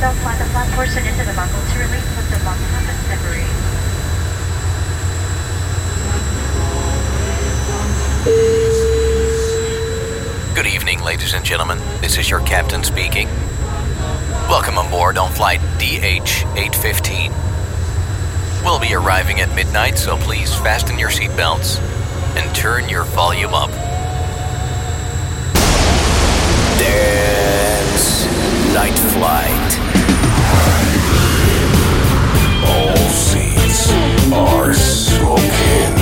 the 0.00 0.72
portion 0.74 1.04
into 1.04 1.24
the 1.26 1.34
buckle 1.34 1.60
to 1.60 1.78
release 1.78 2.16
with 2.16 2.30
the 2.30 2.38
separate. 3.06 3.44
Good 10.54 10.66
evening, 10.66 11.02
ladies 11.02 11.34
and 11.34 11.44
gentlemen. 11.44 11.78
This 12.00 12.16
is 12.16 12.30
your 12.30 12.40
captain 12.40 12.82
speaking. 12.82 13.28
Welcome 14.48 14.78
aboard 14.78 15.18
on 15.18 15.32
flight 15.32 15.60
DH 15.76 16.46
815. 16.56 17.30
We'll 18.64 18.80
be 18.80 18.94
arriving 18.94 19.40
at 19.42 19.54
midnight, 19.54 19.98
so 19.98 20.16
please 20.16 20.54
fasten 20.54 20.98
your 20.98 21.10
seatbelts 21.10 21.78
and 22.36 22.56
turn 22.56 22.88
your 22.88 23.04
volume 23.04 23.52
up. 23.52 23.70
Dance 26.78 28.24
Night 28.72 28.98
Flight. 29.12 29.59
All 32.90 32.96
seats 32.96 33.92
are 34.32 34.74
smoking. 34.74 35.99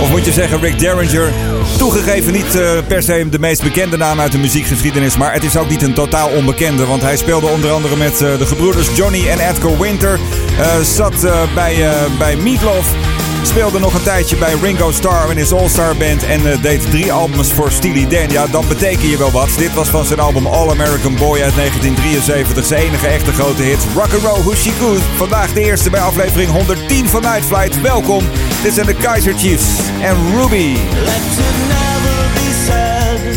Of 0.00 0.10
moet 0.10 0.24
je 0.24 0.32
zeggen 0.32 0.60
Rick 0.60 0.78
Derringer. 0.78 1.32
Toegegeven 1.78 2.32
niet 2.32 2.54
eh, 2.54 2.70
per 2.88 3.02
se 3.02 3.28
de 3.30 3.38
meest 3.38 3.62
bekende 3.62 3.96
naam 3.96 4.20
uit 4.20 4.32
de 4.32 4.38
muziekgeschiedenis. 4.38 5.16
Maar 5.16 5.32
het 5.32 5.44
is 5.44 5.56
ook 5.56 5.68
niet 5.68 5.82
een 5.82 5.94
totaal 5.94 6.28
onbekende. 6.28 6.86
Want 6.86 7.02
hij 7.02 7.16
speelde 7.16 7.46
onder 7.46 7.70
andere 7.70 7.96
met 7.96 8.20
eh, 8.20 8.38
de 8.38 8.46
gebroeders 8.46 8.96
Johnny 8.96 9.28
en 9.28 9.38
Edgar 9.38 9.78
Winter. 9.78 10.18
Eh, 10.58 10.80
zat 10.80 11.26
bij, 11.54 11.90
bij 12.18 12.36
Meatloaf. 12.36 13.05
Speelde 13.46 13.78
nog 13.78 13.94
een 13.94 14.02
tijdje 14.02 14.36
bij 14.36 14.54
Ringo 14.62 14.92
Starr 14.92 15.30
in 15.30 15.36
his 15.36 15.52
All-Star 15.52 15.96
Band. 15.96 16.24
En 16.24 16.52
eh, 16.52 16.62
deed 16.62 16.90
drie 16.90 17.12
albums 17.12 17.52
voor 17.52 17.70
Steely 17.72 18.08
Dan. 18.08 18.28
Ja, 18.28 18.46
dan 18.46 18.68
beteken 18.68 19.08
je 19.08 19.16
wel 19.16 19.30
wat. 19.30 19.48
Dit 19.56 19.74
was 19.74 19.88
van 19.88 20.04
zijn 20.04 20.20
album 20.20 20.46
All 20.46 20.70
American 20.70 21.14
Boy 21.14 21.42
uit 21.42 21.54
1973. 21.54 22.64
Zijn 22.64 22.82
enige 22.82 23.06
echte 23.06 23.32
grote 23.32 23.62
hit. 23.62 23.78
Rock'n'Roll 23.94 24.40
Who's 24.42 24.62
She 24.62 24.70
Good. 24.80 25.00
Vandaag 25.16 25.52
de 25.52 25.60
eerste 25.60 25.90
bij 25.90 26.00
aflevering 26.00 26.50
110 26.50 27.08
van 27.08 27.22
Night 27.22 27.44
Flight. 27.44 27.80
Welkom. 27.80 28.24
Dit 28.62 28.74
zijn 28.74 28.86
de 28.86 28.94
Kaiser 28.94 29.34
Chiefs 29.34 29.64
en 30.00 30.16
Ruby. 30.36 30.76
Let 31.04 31.24
never 31.68 32.18
be 32.34 32.64
said 32.66 33.36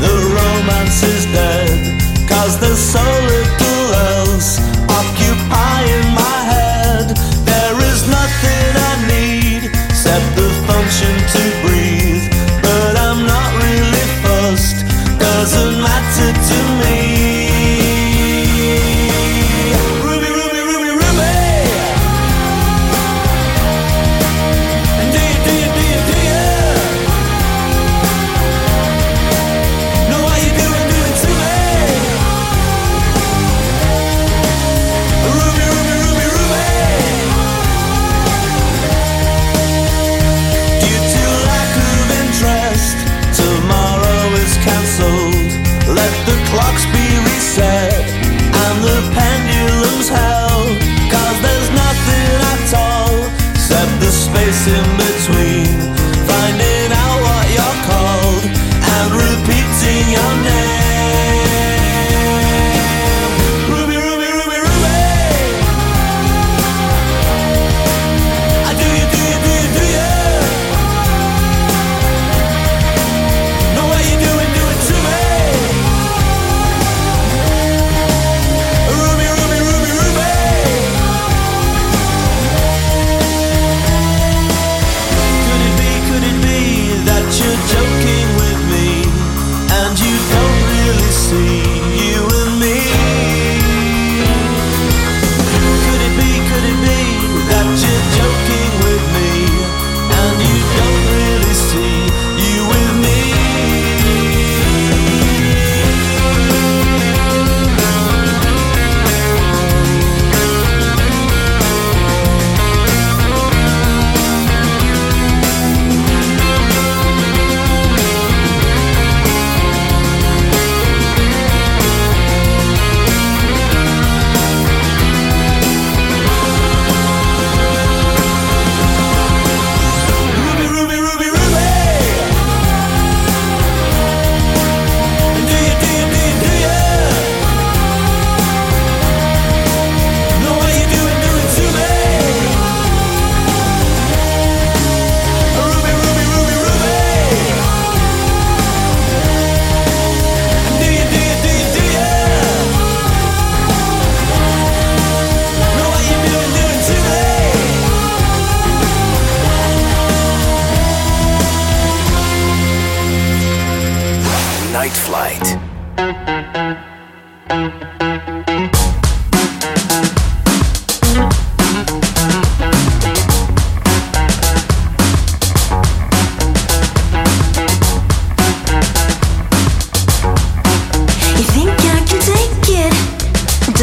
the 0.00 0.14
romance 0.38 1.06
is 1.06 1.24
dead. 1.32 1.94
Cause 2.28 2.58
there's 2.58 2.90
so 2.90 3.04
little 3.26 3.94
else 3.94 4.58
occupying 5.00 6.14
my 6.14 6.38
head. 6.52 7.16
There 7.44 7.76
is 7.92 8.06
nothing 8.06 8.76
I 8.90 8.93
at 10.14 10.36
the 10.36 10.48
function 10.66 11.12
to 11.32 11.66
bring. 11.66 11.73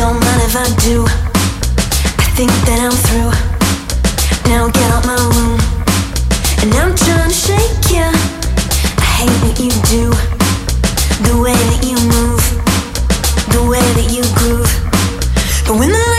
Don't 0.01 0.19
mind 0.19 0.41
if 0.41 0.55
I 0.55 0.65
do. 0.81 1.05
I 1.05 2.27
think 2.33 2.49
that 2.65 2.81
I'm 2.81 2.97
through. 3.05 3.29
Now 4.49 4.65
get 4.73 4.89
out 4.89 5.05
my 5.05 5.13
room. 5.13 5.61
And 6.65 6.73
I'm 6.73 6.97
trying 6.97 7.29
to 7.29 7.37
shake 7.45 7.93
you. 7.93 8.09
I 8.97 9.09
hate 9.21 9.37
what 9.45 9.61
you 9.61 9.69
do. 9.93 10.09
The 11.29 11.37
way 11.37 11.53
that 11.53 11.85
you 11.85 12.01
move. 12.17 12.41
The 13.53 13.61
way 13.69 13.85
that 13.93 14.09
you 14.09 14.25
groove. 14.41 14.73
But 15.69 15.77
when 15.77 15.93
the 15.93 16.10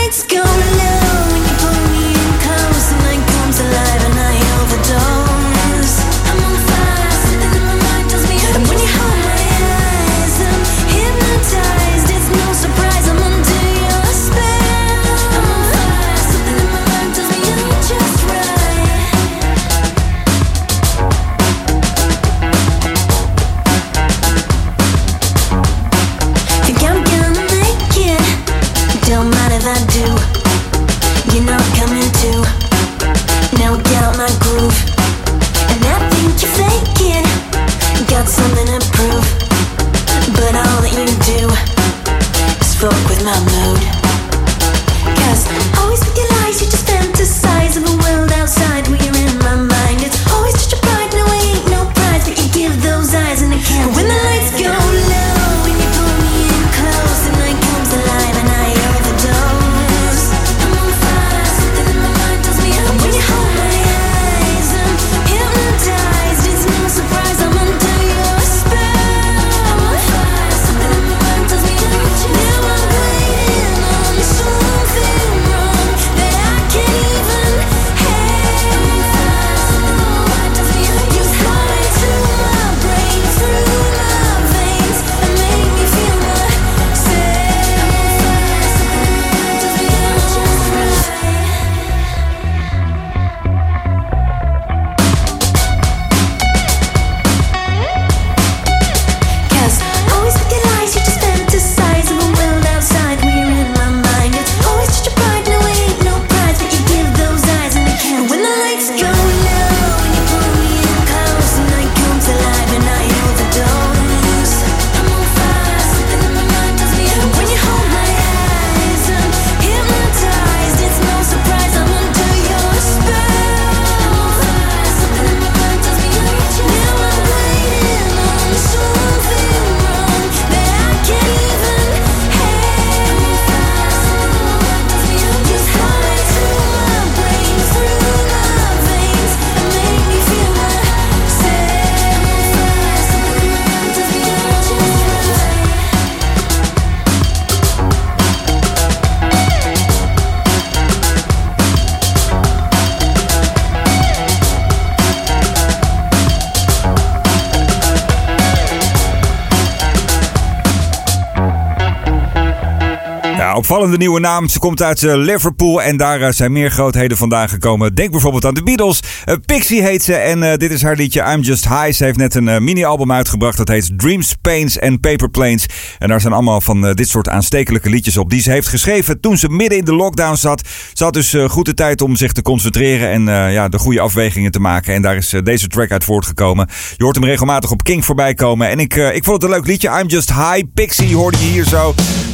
opvallende 163.83 164.11
nieuwe 164.11 164.19
naam. 164.19 164.49
Ze 164.49 164.59
komt 164.59 164.81
uit 164.81 165.03
eh, 165.03 165.15
Liverpool 165.15 165.81
en 165.81 165.97
daar 165.97 166.21
eh, 166.21 166.31
zijn 166.31 166.51
meer 166.51 166.71
grootheden 166.71 167.17
vandaan 167.17 167.49
gekomen. 167.49 167.95
Denk 167.95 168.11
bijvoorbeeld 168.11 168.45
aan 168.45 168.53
de 168.53 168.63
Beatles. 168.63 168.99
Eh, 169.25 169.35
Pixie 169.45 169.81
heet 169.81 170.03
ze 170.03 170.13
en 170.13 170.57
dit 170.57 170.71
is 170.71 170.81
haar 170.81 170.95
liedje 170.95 171.21
I'm 171.33 171.41
Just 171.41 171.67
High. 171.67 171.91
Ze 171.91 172.03
heeft 172.03 172.17
net 172.17 172.35
een 172.35 172.63
mini-album 172.63 173.11
uitgebracht. 173.11 173.57
Dat 173.57 173.67
heet 173.67 173.91
Dreams, 173.97 174.35
Pains 174.41 174.79
and 174.79 174.99
Paper 174.99 175.29
Planes. 175.29 175.65
En 175.99 176.07
daar 176.07 176.21
zijn 176.21 176.33
allemaal 176.33 176.61
van 176.61 176.93
dit 176.93 177.09
soort 177.09 177.29
aanstekelijke 177.29 177.89
liedjes 177.89 178.17
op. 178.17 178.29
Die 178.29 178.41
ze 178.41 178.51
heeft 178.51 178.67
geschreven 178.67 179.19
toen 179.19 179.37
ze 179.37 179.49
midden 179.49 179.77
in 179.77 179.85
de 179.85 179.95
lockdown 179.95 180.35
zat. 180.35 180.61
Ze 180.93 181.03
had 181.03 181.13
dus 181.13 181.35
goed 181.47 181.65
de 181.65 181.73
tijd 181.73 182.01
om 182.01 182.15
zich 182.15 182.31
te 182.31 182.41
concentreren 182.41 183.09
en 183.09 183.51
ja, 183.51 183.69
de 183.69 183.79
goede 183.79 183.99
afwegingen 183.99 184.51
te 184.51 184.59
maken. 184.59 184.93
En 184.93 185.01
daar 185.01 185.15
is 185.15 185.33
deze 185.43 185.67
track 185.67 185.91
uit 185.91 186.03
voortgekomen. 186.03 186.67
Je 186.97 187.03
hoort 187.03 187.15
hem 187.15 187.25
regelmatig 187.25 187.71
op 187.71 187.83
King 187.83 188.05
voorbij 188.05 188.33
komen. 188.33 188.69
En 188.69 188.79
ik, 188.79 188.95
ik 188.95 189.23
vond 189.23 189.41
het 189.41 189.51
een 189.51 189.57
leuk 189.57 189.67
liedje. 189.67 189.99
I'm 189.99 190.07
Just 190.07 190.33
High. 190.33 190.63
Pixie 190.73 191.15
hoorde 191.15 191.37
je 191.37 191.51
hier 191.51 191.65
zo. 191.65 191.93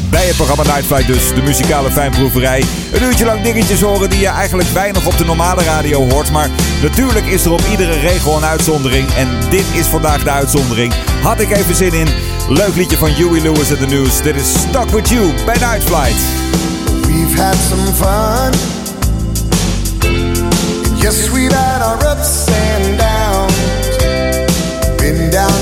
Bij 0.09 0.25
het 0.25 0.35
programma 0.35 0.63
Night 0.63 0.85
Flight 0.85 1.07
dus, 1.07 1.33
de 1.39 1.46
muzikale 1.46 1.91
fijnproeverij. 1.91 2.63
Een 2.91 3.03
uurtje 3.03 3.25
lang 3.25 3.41
dingetjes 3.41 3.81
horen 3.81 4.10
die 4.10 4.19
je 4.19 4.27
eigenlijk 4.27 4.69
weinig 4.69 5.05
op 5.05 5.17
de 5.17 5.25
normale 5.25 5.63
radio 5.63 6.10
hoort. 6.10 6.31
Maar 6.31 6.50
natuurlijk 6.81 7.25
is 7.25 7.46
er 7.46 7.51
op 7.51 7.62
iedere 7.72 8.00
regel 8.00 8.38
een 8.38 8.46
uitzondering. 8.46 9.13
En 9.13 9.27
dit 9.50 9.65
is 9.74 9.86
vandaag 9.86 10.24
de 10.24 10.31
uitzondering. 10.31 10.93
Had 11.22 11.39
ik 11.39 11.51
even 11.51 11.75
zin 11.75 11.93
in. 11.93 12.08
Leuk 12.50 12.75
liedje 12.75 12.98
van 12.98 13.10
Huey 13.10 13.41
Lewis 13.41 13.69
en 13.69 13.77
The 13.77 13.86
News. 13.86 14.22
Dit 14.22 14.36
is 14.36 14.50
Stuck 14.50 14.89
With 14.89 15.10
You 15.10 15.34
bij 15.46 15.58
Night 15.58 15.84
Flight. 15.84 16.22
We've 17.08 17.41
had 17.41 17.55
some 17.69 17.93
fun. 17.93 18.60
Yes, 20.96 21.29
we've 21.29 21.55
had 21.55 21.81
our 21.81 22.17
ups 22.17 22.46
and 22.48 22.98
downs. 22.98 23.53
Been 24.98 25.29
down 25.29 25.58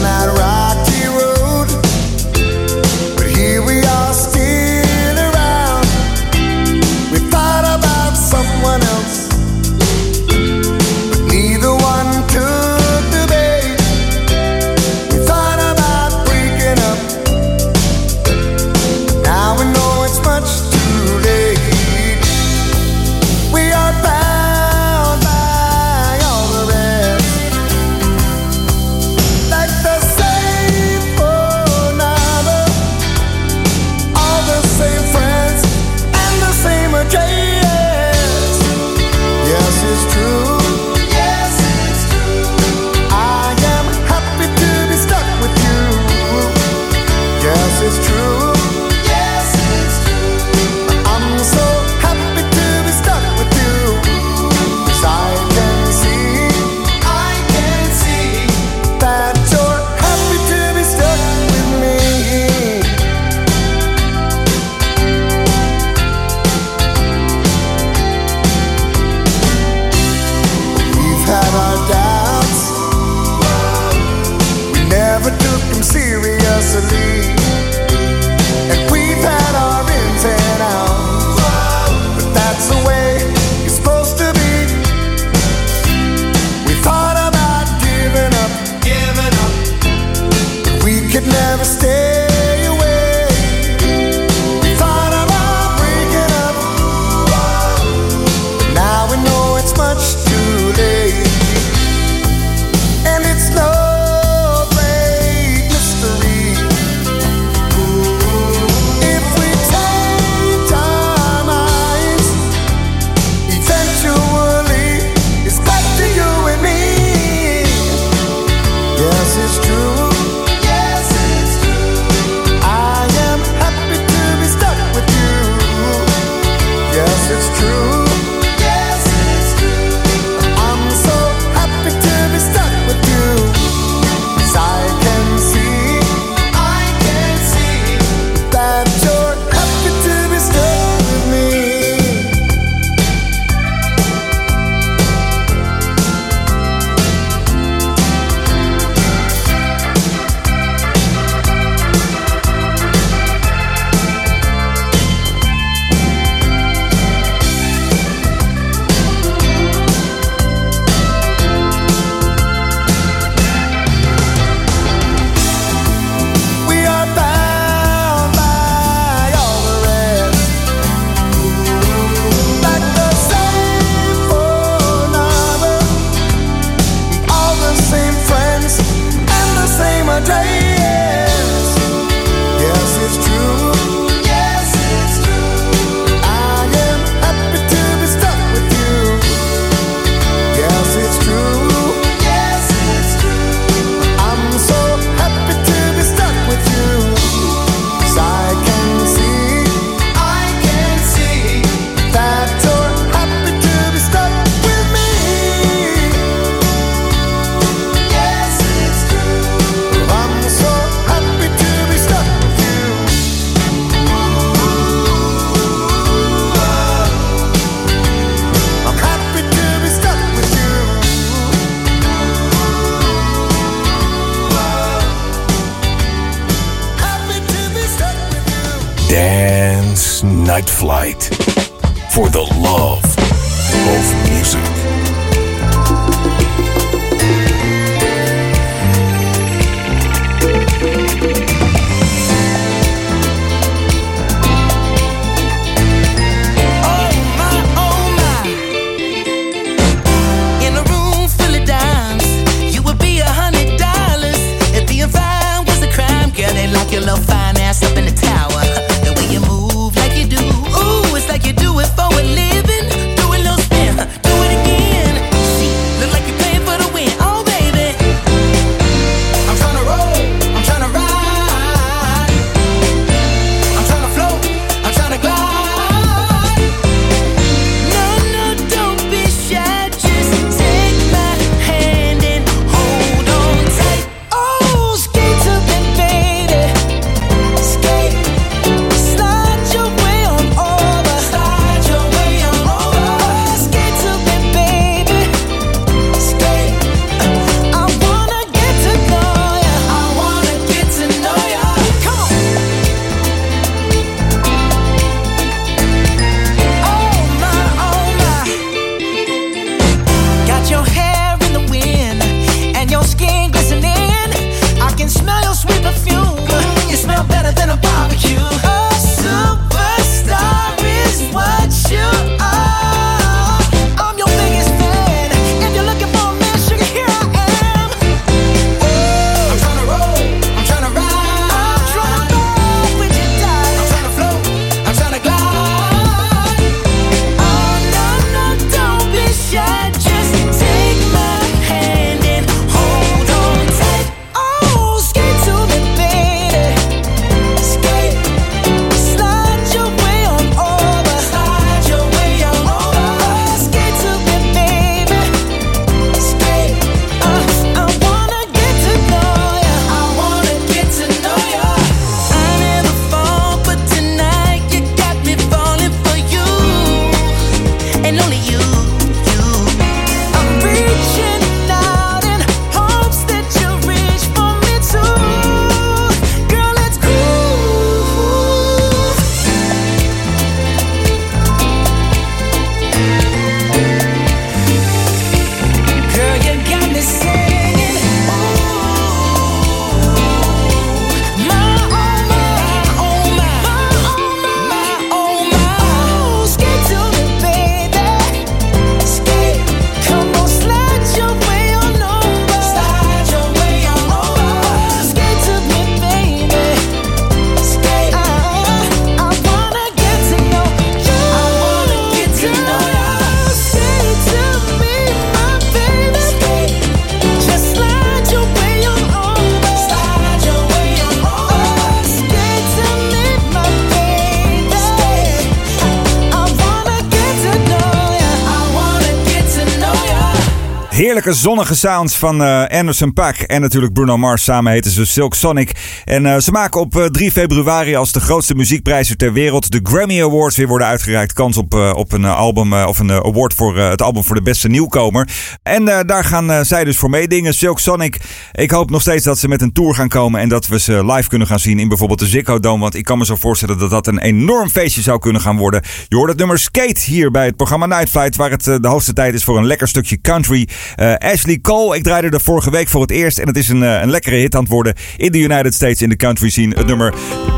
Zonnige 431.34 431.76
sounds 431.76 432.16
van 432.16 432.44
eh, 432.44 432.80
Anderson 432.80 433.13
Paak 433.13 433.38
en 433.38 433.62
natuurlijk 433.62 433.94
Bruno 433.94 434.18
Mars. 434.18 434.44
Samen 434.44 434.72
heten 434.72 434.92
ze 434.92 435.06
Silk 435.06 435.34
Sonic. 435.36 435.72
En 436.06 436.26
eh, 436.26 436.38
ze 436.38 436.52
maken 436.52 436.82
op 436.82 436.96
eh, 436.96 437.06
3 437.06 437.32
februari 437.32 437.96
als 437.96 438.12
de 438.12 438.20
grootste 438.20 438.56
muziekprijzen 438.56 439.18
ter 439.18 439.34
wereld 439.34 439.72
de 439.72 439.80
Grammy 439.84 440.22
Awards 440.24 440.58
weer 440.58 440.68
worden 440.68 440.88
uitgereikt. 440.88 441.34
Kans 441.34 441.58
op, 441.58 441.74
eh, 441.74 441.92
op 441.96 442.12
een 442.12 442.26
eh, 442.26 442.38
album 442.38 442.74
eh, 442.74 442.88
of 442.88 443.00
een 443.00 443.10
eh, 443.10 443.16
award 443.16 443.54
voor 443.54 443.78
eh, 443.78 443.90
het 443.90 444.02
album 444.02 444.24
voor 444.24 444.36
de 444.36 444.42
beste 444.42 444.68
nieuwkomer. 444.68 445.28
En 445.63 445.88
eh, 445.88 446.00
daar 446.06 446.24
gaan 446.24 446.52
eh, 446.52 446.60
zij 446.62 446.84
dus 446.84 446.98
voor 446.98 447.10
meedingen. 447.10 447.54
Silk 447.54 447.80
Sonic. 447.80 448.18
Ik 448.52 448.72
hoop 448.72 448.90
nog 448.90 449.02
steeds 449.02 449.24
dat 449.24 449.40
ze 449.40 449.48
met 449.48 449.62
een 449.62 449.74
tour 449.74 449.96
gaan 449.96 450.08
komen 450.10 450.42
en 450.42 450.50
dat 450.50 450.68
we 450.68 450.80
ze 450.80 451.06
live 451.06 451.30
kunnen 451.30 451.48
gaan 451.48 451.60
zien 451.60 451.80
in 451.80 451.88
bijvoorbeeld 451.88 452.20
de 452.20 452.26
Ziggo 452.28 452.60
Dome. 452.60 452.82
Want 452.82 452.96
ik 452.96 453.04
kan 453.04 453.18
me 453.18 453.26
zo 453.26 453.36
voorstellen 453.36 453.78
dat 453.78 453.90
dat 453.90 454.08
een 454.08 454.20
enorm 454.20 454.70
feestje 454.70 455.02
zou 455.02 455.20
kunnen 455.20 455.42
gaan 455.42 455.58
worden. 455.58 455.82
Je 456.08 456.16
hoort 456.16 456.30
het 456.30 456.38
nummer 456.38 456.60
Skate 456.60 457.02
hier 457.02 457.32
bij 457.32 457.46
het 457.46 457.56
programma 457.56 457.86
Night 457.86 458.10
Flight, 458.10 458.36
waar 458.36 458.52
het 458.52 458.68
eh, 458.68 458.76
de 458.82 458.88
hoogste 458.88 459.13
tijd 459.13 459.34
is 459.34 459.44
voor 459.44 459.58
een 459.58 459.66
lekker 459.66 459.88
stukje 459.88 460.22
country. 460.22 460.68
Eh, 460.96 461.13
Ashley 461.19 461.60
Cole, 461.62 461.95
ik 461.95 462.03
draaide 462.03 462.30
er 462.30 462.41
vorige 462.41 462.71
week 462.71 462.88
voor 462.88 463.01
het 463.01 463.12
eerst 463.12 463.38
en 463.38 463.47
het 463.47 463.58
is 463.58 463.69
een, 463.69 463.84
eh, 463.84 464.01
een 464.01 464.10
lekkere 464.10 464.36
hit 464.36 464.56
aan 464.56 464.62
het 464.62 464.71
worden 464.71 464.93
in 465.17 465.32
de 465.32 465.39
United 465.39 465.73
States 465.73 466.01
in 466.01 466.10
de 466.10 466.15
country 466.15 466.49
scene. 466.49 466.75
Het 466.75 466.88
nummer 466.88 467.13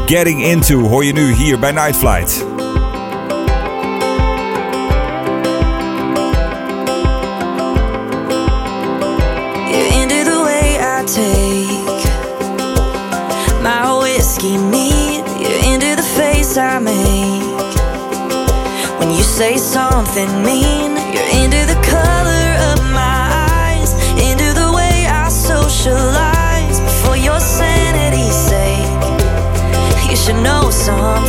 Getting 0.06 0.44
Into 0.44 0.88
hoor 0.88 1.06
je 1.06 1.14
nu 1.14 1.34
hier 1.34 1.60
bij 1.60 1.72
Night 1.72 1.96
Flight. 1.96 2.46
I 16.60 16.78
make 16.78 17.44
when 19.00 19.10
you 19.12 19.24
say 19.24 19.56
something 19.56 20.28
mean. 20.44 20.92
You're 21.14 21.32
into 21.42 21.66
the 21.66 21.80
color 21.88 22.48
of 22.70 22.89
But 25.86 26.90
for 27.06 27.16
your 27.16 27.40
sanity's 27.40 28.36
sake, 28.36 30.10
you 30.10 30.16
should 30.18 30.44
know 30.44 30.70
some 30.70 31.24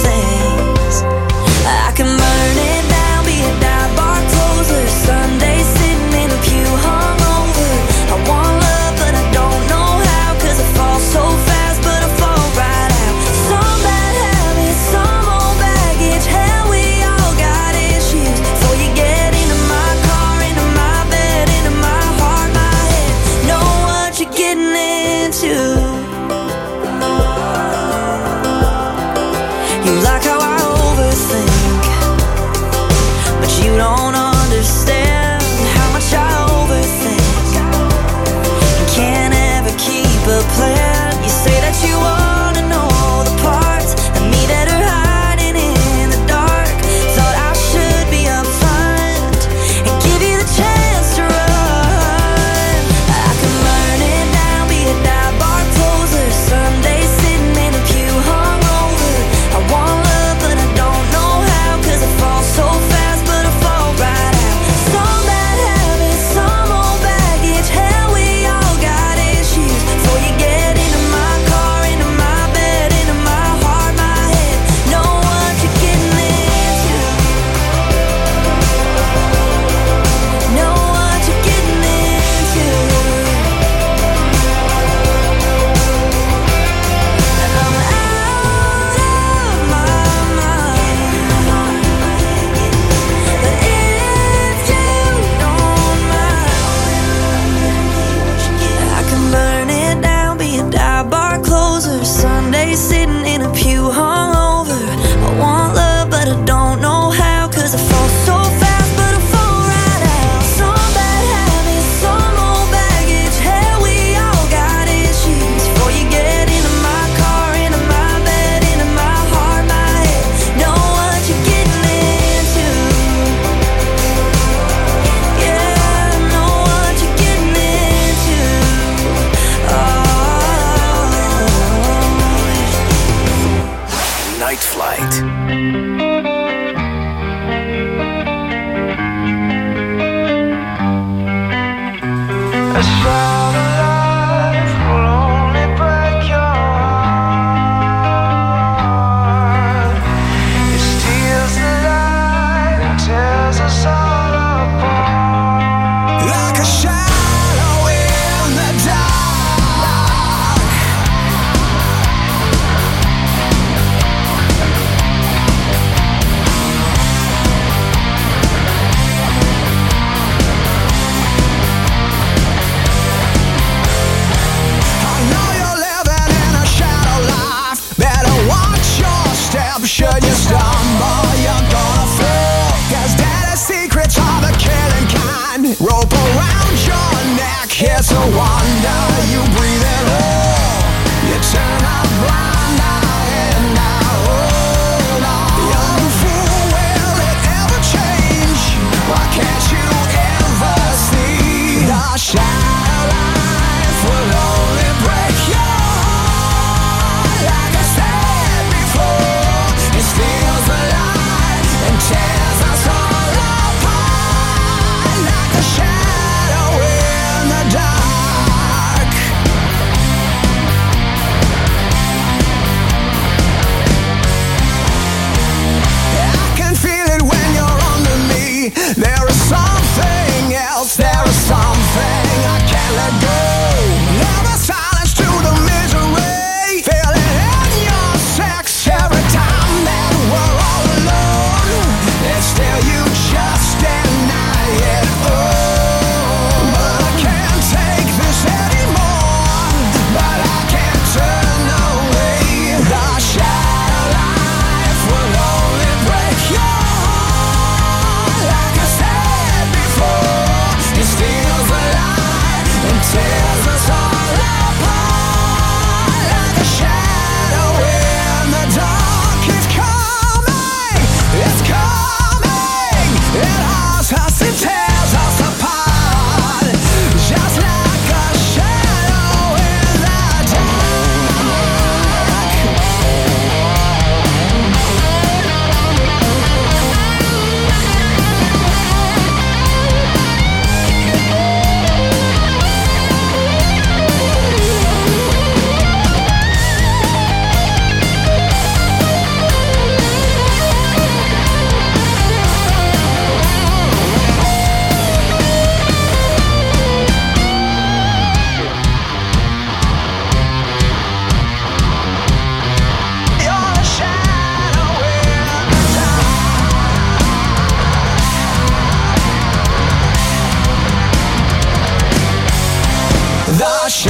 Dasha. 323.61 324.10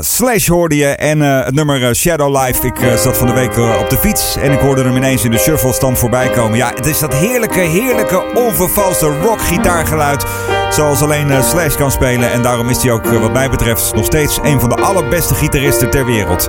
Slash 0.00 0.48
hoorde 0.48 0.76
je 0.76 0.86
en 0.86 1.22
eh, 1.22 1.44
het 1.44 1.54
nummer 1.54 1.84
eh, 1.84 1.92
Shadow 1.92 2.44
Life. 2.44 2.66
Ik 2.66 2.80
eh, 2.80 2.96
zat 2.96 3.16
van 3.16 3.26
de 3.26 3.32
week 3.32 3.56
op 3.80 3.90
de 3.90 3.98
fiets 3.98 4.36
en 4.36 4.52
ik 4.52 4.58
hoorde 4.58 4.82
hem 4.82 4.96
ineens 4.96 5.24
in 5.24 5.30
de 5.30 5.38
shuffle 5.38 5.72
stand 5.72 5.98
voorbij 5.98 6.30
komen. 6.30 6.56
Ja, 6.58 6.72
het 6.74 6.86
is 6.86 6.98
dat 6.98 7.14
heerlijke, 7.14 7.60
heerlijke, 7.60 8.24
onvervalste 8.34 9.06
rock-gitaargeluid. 9.06 10.24
Zoals 10.70 11.02
alleen 11.02 11.42
Slash 11.42 11.76
kan 11.76 11.90
spelen. 11.90 12.32
En 12.32 12.42
daarom 12.42 12.68
is 12.68 12.82
hij 12.82 12.90
ook, 12.90 13.06
wat 13.06 13.32
mij 13.32 13.50
betreft, 13.50 13.94
nog 13.94 14.04
steeds 14.04 14.38
een 14.42 14.60
van 14.60 14.68
de 14.68 14.76
allerbeste 14.76 15.34
gitaristen 15.34 15.90
ter 15.90 16.04
wereld. 16.04 16.46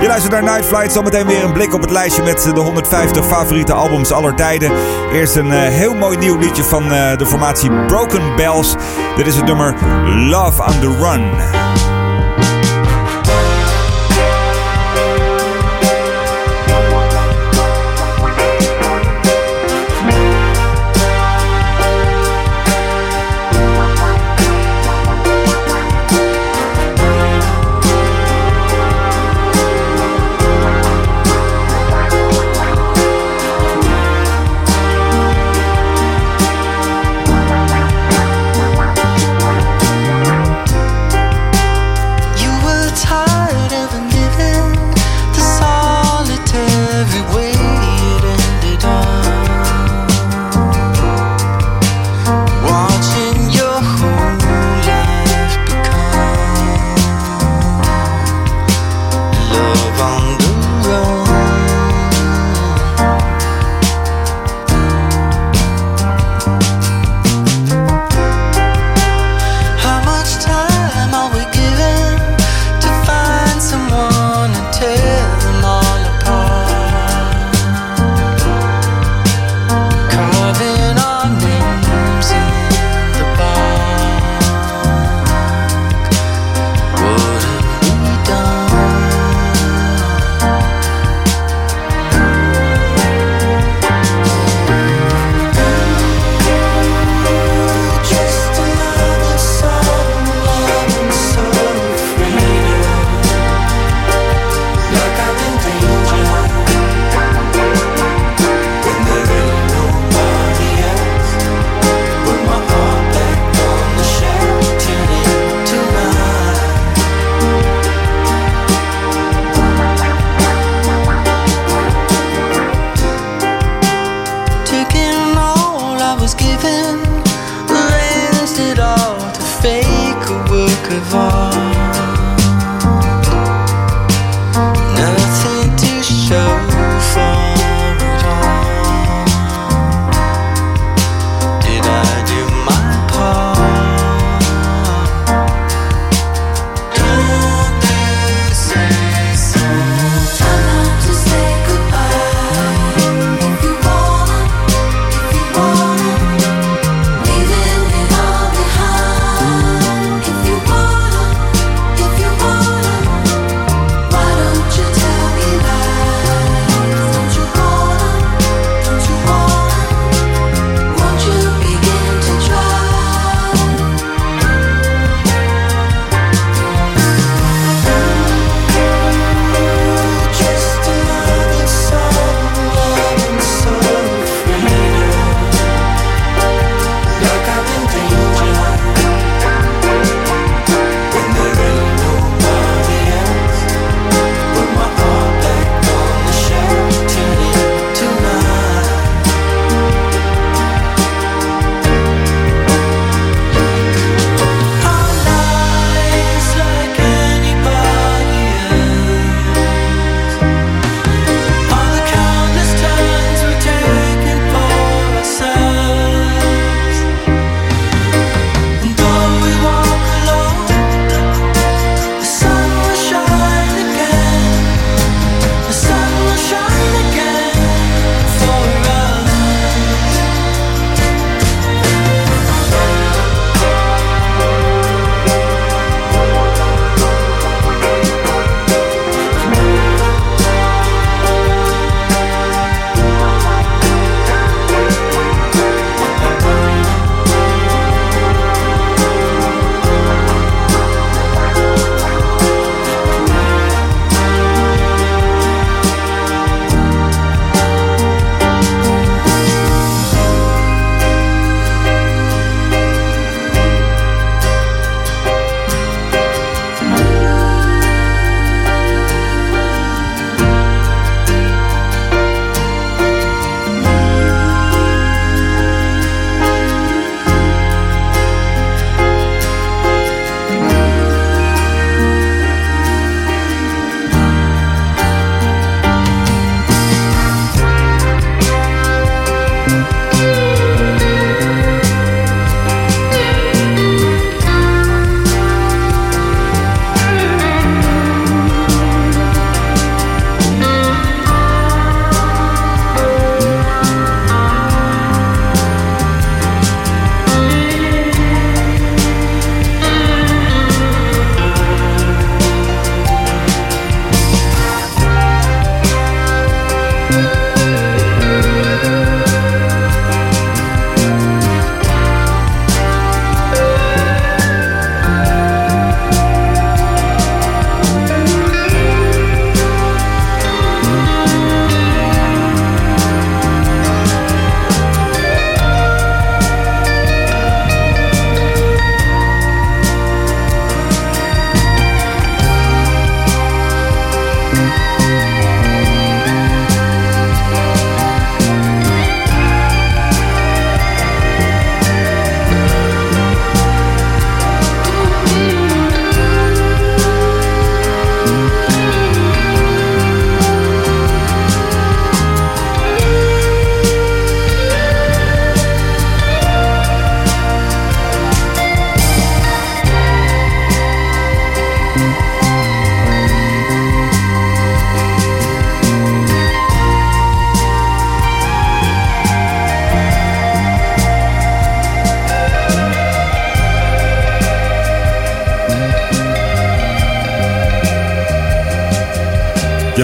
Je 0.00 0.06
luistert 0.06 0.32
naar 0.32 0.42
Night 0.42 0.66
Flight. 0.66 0.92
Zometeen 0.92 1.26
weer 1.26 1.44
een 1.44 1.52
blik 1.52 1.74
op 1.74 1.80
het 1.80 1.90
lijstje 1.90 2.22
met 2.22 2.50
de 2.54 2.60
150 2.60 3.26
favoriete 3.26 3.72
albums 3.72 4.12
aller 4.12 4.34
tijden. 4.34 4.72
Eerst 5.12 5.36
een 5.36 5.50
heel 5.52 5.94
mooi 5.94 6.18
nieuw 6.18 6.38
liedje 6.38 6.64
van 6.64 6.88
de 6.88 7.26
formatie 7.26 7.70
Broken 7.86 8.36
Bells. 8.36 8.74
Dit 9.16 9.26
is 9.26 9.36
het 9.36 9.44
nummer 9.44 9.74
Love 10.04 10.62
on 10.62 10.80
the 10.80 10.96
Run. 11.00 11.87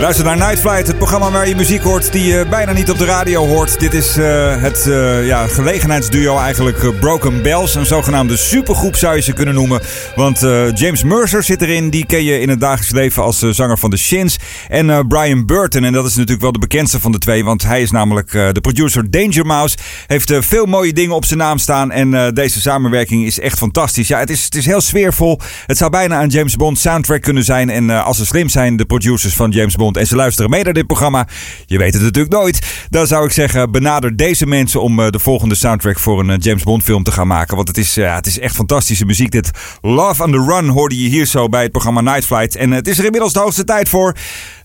Luistert 0.05 0.29
naar 0.29 0.49
Night 0.49 0.61
Flight, 0.61 0.87
het 0.87 0.99
programma 0.99 1.31
waar 1.31 1.49
je 1.49 1.57
muziek 1.57 1.83
hoort 1.83 2.13
die 2.13 2.25
je 2.25 2.47
bijna 2.51 2.73
niet 2.73 2.91
op 2.91 2.99
de 2.99 3.05
radio 3.05 3.47
hoort. 3.47 3.81
Dit 3.81 3.95
is 3.95 4.17
eh, 4.17 4.63
het 4.63 4.85
uh, 4.89 5.27
ja, 5.27 5.47
gelegenheidsduo 5.47 6.39
eigenlijk 6.39 6.83
uh, 6.83 6.99
Broken 7.01 7.43
Bells. 7.43 7.75
Een 7.75 7.87
zogenaamde 7.87 8.37
supergroep 8.37 8.97
zou 8.97 9.17
je 9.17 9.23
ze 9.23 9.33
kunnen 9.33 9.55
noemen. 9.55 9.81
Want 10.15 10.41
James 10.75 11.05
Mercer 11.05 11.43
zit 11.43 11.63
erin, 11.63 11.91
die 11.91 12.07
ken 12.07 12.25
je 12.25 12.41
in 12.41 12.49
het 12.49 12.61
dagelijks 12.61 12.93
leven 12.93 13.23
als 13.23 13.39
zanger 13.39 13.79
van 13.79 13.91
The 13.91 13.97
Shins. 13.97 14.39
En 14.69 15.07
Brian 15.09 15.47
Burton, 15.47 15.85
en 15.85 15.93
dat 15.93 16.07
is 16.07 16.15
natuurlijk 16.15 16.43
wel 16.43 16.53
de 16.53 16.59
bekendste 16.59 17.01
van 17.01 17.13
de 17.13 17.19
twee. 17.19 17.45
Want 17.45 17.63
hij 17.63 17.83
is 17.83 17.91
namelijk 17.91 18.31
de 18.31 18.61
producer 18.61 19.11
Danger 19.11 19.47
Mouse. 19.47 19.77
Heeft 20.07 20.33
veel 20.39 20.67
mooie 20.67 20.93
dingen 20.93 21.15
op 21.15 21.25
zijn 21.25 21.39
naam 21.39 21.59
staan. 21.59 21.91
En 21.91 22.35
deze 22.35 22.61
samenwerking 22.61 23.25
is 23.25 23.41
echt 23.41 23.59
fantastisch. 23.59 24.09
Ja, 24.09 24.19
het 24.19 24.31
is, 24.31 24.45
het 24.45 24.55
is 24.55 24.67
heel 24.67 24.81
sfeervol. 24.81 25.41
Het 25.67 25.77
zou 25.77 25.91
bijna 25.91 26.23
een 26.23 26.29
James 26.29 26.57
Bond 26.57 26.79
soundtrack 26.79 27.23
kunnen 27.23 27.45
zijn. 27.45 27.71
En 27.71 27.91
als 27.91 28.17
ze 28.17 28.27
slim 28.27 28.49
zijn, 28.49 28.77
de 28.77 28.85
producers 28.85 29.35
van 29.35 29.51
James 29.51 29.77
Bond 29.77 29.94
en 29.97 30.07
ze 30.07 30.17
luisteren 30.17 30.51
mee 30.51 30.65
naar 30.65 30.73
dit 30.73 30.87
programma. 30.87 31.27
Je 31.67 31.79
weet 31.79 31.95
het 31.95 32.03
natuurlijk 32.03 32.35
nooit. 32.35 32.87
Dan 32.91 33.07
zou 33.07 33.25
ik 33.25 33.33
zeggen, 33.33 33.71
benader 33.71 34.17
deze 34.17 34.47
mensen 34.47 34.83
om 34.83 35.01
eh, 35.01 35.11
de 35.11 35.19
volgende 35.19 35.55
soundtrack 35.55 35.99
voor 35.99 36.21
een 36.21 36.31
eh, 36.31 36.37
James 36.39 36.63
Bond 36.63 36.83
film 36.83 37.03
te 37.03 37.13
gaan 37.13 37.27
maken. 37.27 37.57
Want 37.57 37.69
het 37.69 37.79
is, 37.79 37.95
ja, 37.95 38.15
het 38.15 38.27
is 38.27 38.39
echt 38.39 38.55
fantastische 38.55 39.05
muziek. 39.05 39.31
Dit 39.31 39.51
Love 39.81 40.23
on 40.23 40.33
the 40.33 40.45
Run 40.49 40.69
hoorde 40.69 41.03
je 41.03 41.09
hier 41.09 41.27
zo 41.27 41.49
bij 41.49 41.63
het 41.63 41.73
programma 41.73 42.01
Night 42.01 42.25
Flight. 42.25 42.57
En 42.57 42.71
het 42.71 42.89
is 42.89 42.99
er 42.99 43.05
inmiddels 43.05 43.33
de 43.33 43.41
hoogste 43.41 43.65
tijd 43.65 43.89
voor 43.89 44.17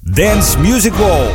Dance 0.01 0.59
Music 0.59 0.93
Wall. 0.93 1.27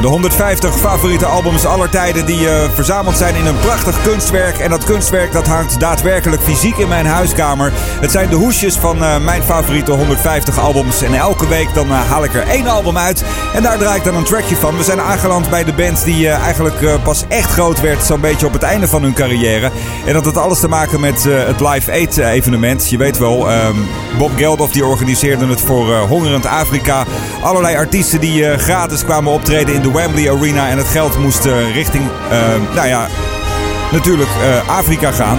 De 0.00 0.06
150 0.06 0.78
favoriete 0.78 1.26
albums 1.26 1.64
aller 1.64 1.90
tijden 1.90 2.26
die 2.26 2.40
uh, 2.40 2.70
verzameld 2.74 3.16
zijn 3.16 3.34
in 3.34 3.46
een 3.46 3.58
prachtig 3.58 4.02
kunstwerk. 4.02 4.58
En 4.58 4.70
dat 4.70 4.84
kunstwerk 4.84 5.32
dat 5.32 5.46
hangt 5.46 5.80
daadwerkelijk 5.80 6.42
fysiek 6.42 6.76
in 6.76 6.88
mijn 6.88 7.06
huiskamer. 7.06 7.72
Het 8.00 8.10
zijn 8.10 8.28
de 8.28 8.34
hoesjes 8.34 8.76
van 8.76 9.02
uh, 9.02 9.18
mijn 9.18 9.42
favoriete 9.42 9.92
150 9.92 10.58
albums. 10.58 11.02
En 11.02 11.14
elke 11.14 11.48
week 11.48 11.74
dan 11.74 11.86
uh, 11.86 12.10
haal 12.10 12.24
ik 12.24 12.34
er 12.34 12.46
één 12.48 12.66
album 12.66 12.96
uit. 12.96 13.24
En 13.54 13.62
daar 13.62 13.78
draai 13.78 13.98
ik 13.98 14.04
dan 14.04 14.14
een 14.14 14.24
trackje 14.24 14.56
van. 14.56 14.76
We 14.76 14.82
zijn 14.82 15.00
aangeland 15.00 15.50
bij 15.50 15.64
de 15.64 15.72
band 15.72 16.04
die 16.04 16.28
eigenlijk 16.28 17.02
pas 17.02 17.24
echt 17.28 17.50
groot 17.50 17.80
werd. 17.80 18.04
Zo'n 18.04 18.20
beetje 18.20 18.46
op 18.46 18.52
het 18.52 18.62
einde 18.62 18.88
van 18.88 19.02
hun 19.02 19.14
carrière. 19.14 19.70
En 20.06 20.12
dat 20.12 20.24
had 20.24 20.36
alles 20.36 20.60
te 20.60 20.68
maken 20.68 21.00
met 21.00 21.24
het 21.24 21.60
Live 21.60 21.92
Aid 21.92 22.16
evenement. 22.16 22.90
Je 22.90 22.96
weet 22.96 23.18
wel, 23.18 23.52
um, 23.52 23.86
Bob 24.18 24.30
Geldof 24.36 24.72
die 24.72 24.84
organiseerde 24.84 25.46
het 25.46 25.60
voor 25.60 25.96
Hongerend 25.96 26.46
Afrika. 26.46 27.04
Allerlei 27.40 27.76
artiesten 27.76 28.20
die 28.20 28.58
gratis 28.58 29.04
kwamen 29.04 29.32
optreden 29.32 29.74
in 29.74 29.82
de 29.84 29.92
Wembley 29.92 30.30
Arena. 30.30 30.68
En 30.68 30.78
het 30.78 30.86
geld 30.86 31.18
moest 31.18 31.46
uh, 31.46 31.74
richting, 31.74 32.04
uh, 32.04 32.74
nou 32.74 32.86
ja, 32.88 33.08
natuurlijk 33.92 34.30
uh, 34.42 34.68
Afrika 34.68 35.12
gaan. 35.12 35.38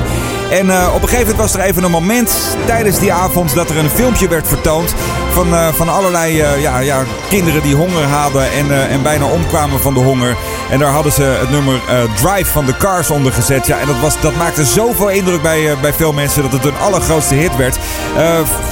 En 0.50 0.66
uh, 0.66 0.92
op 0.96 1.02
een 1.02 1.08
gegeven 1.08 1.32
moment 1.32 1.52
was 1.52 1.54
er 1.54 1.70
even 1.70 1.84
een 1.84 1.92
moment 1.92 2.58
tijdens 2.66 3.00
die 3.00 3.14
avond 3.14 3.56
dat 3.56 3.70
er 3.70 3.78
een 3.78 3.90
filmpje 3.90 4.28
werd 4.28 4.48
vertoond 4.48 4.94
van, 5.32 5.48
uh, 5.48 5.68
van 5.68 5.90
allerlei 5.90 6.42
uh, 6.42 6.62
ja, 6.62 6.80
ja, 6.80 7.04
kinderen 7.30 7.62
die 7.62 7.76
honger 7.76 8.04
hadden 8.04 8.52
en, 8.52 8.90
en 8.90 9.04
bijna 9.04 9.26
omkwamen 9.26 9.80
van 9.80 9.94
de 9.94 10.00
honger. 10.00 10.36
En 10.70 10.80
daar 10.80 10.92
hadden 10.92 11.12
ze 11.12 11.24
het 11.24 11.50
nummer 11.50 11.82
Drive 12.16 12.52
van 12.52 12.66
de 12.66 12.78
Cars 12.78 13.10
onder 13.10 13.32
gezet. 13.32 13.68
Ja, 13.68 13.80
en 13.80 13.88
dat, 13.88 14.00
was, 14.00 14.22
dat 14.22 14.36
maakte 14.36 14.66
zoveel 14.66 15.10
indruk 15.10 15.42
bij, 15.42 15.78
bij 15.82 15.94
veel 15.94 16.14
mensen 16.14 16.42
dat 16.42 16.52
het 16.52 16.64
hun 16.64 16.78
allergrootste 16.78 17.36
hit 17.36 17.56
werd. 17.56 17.80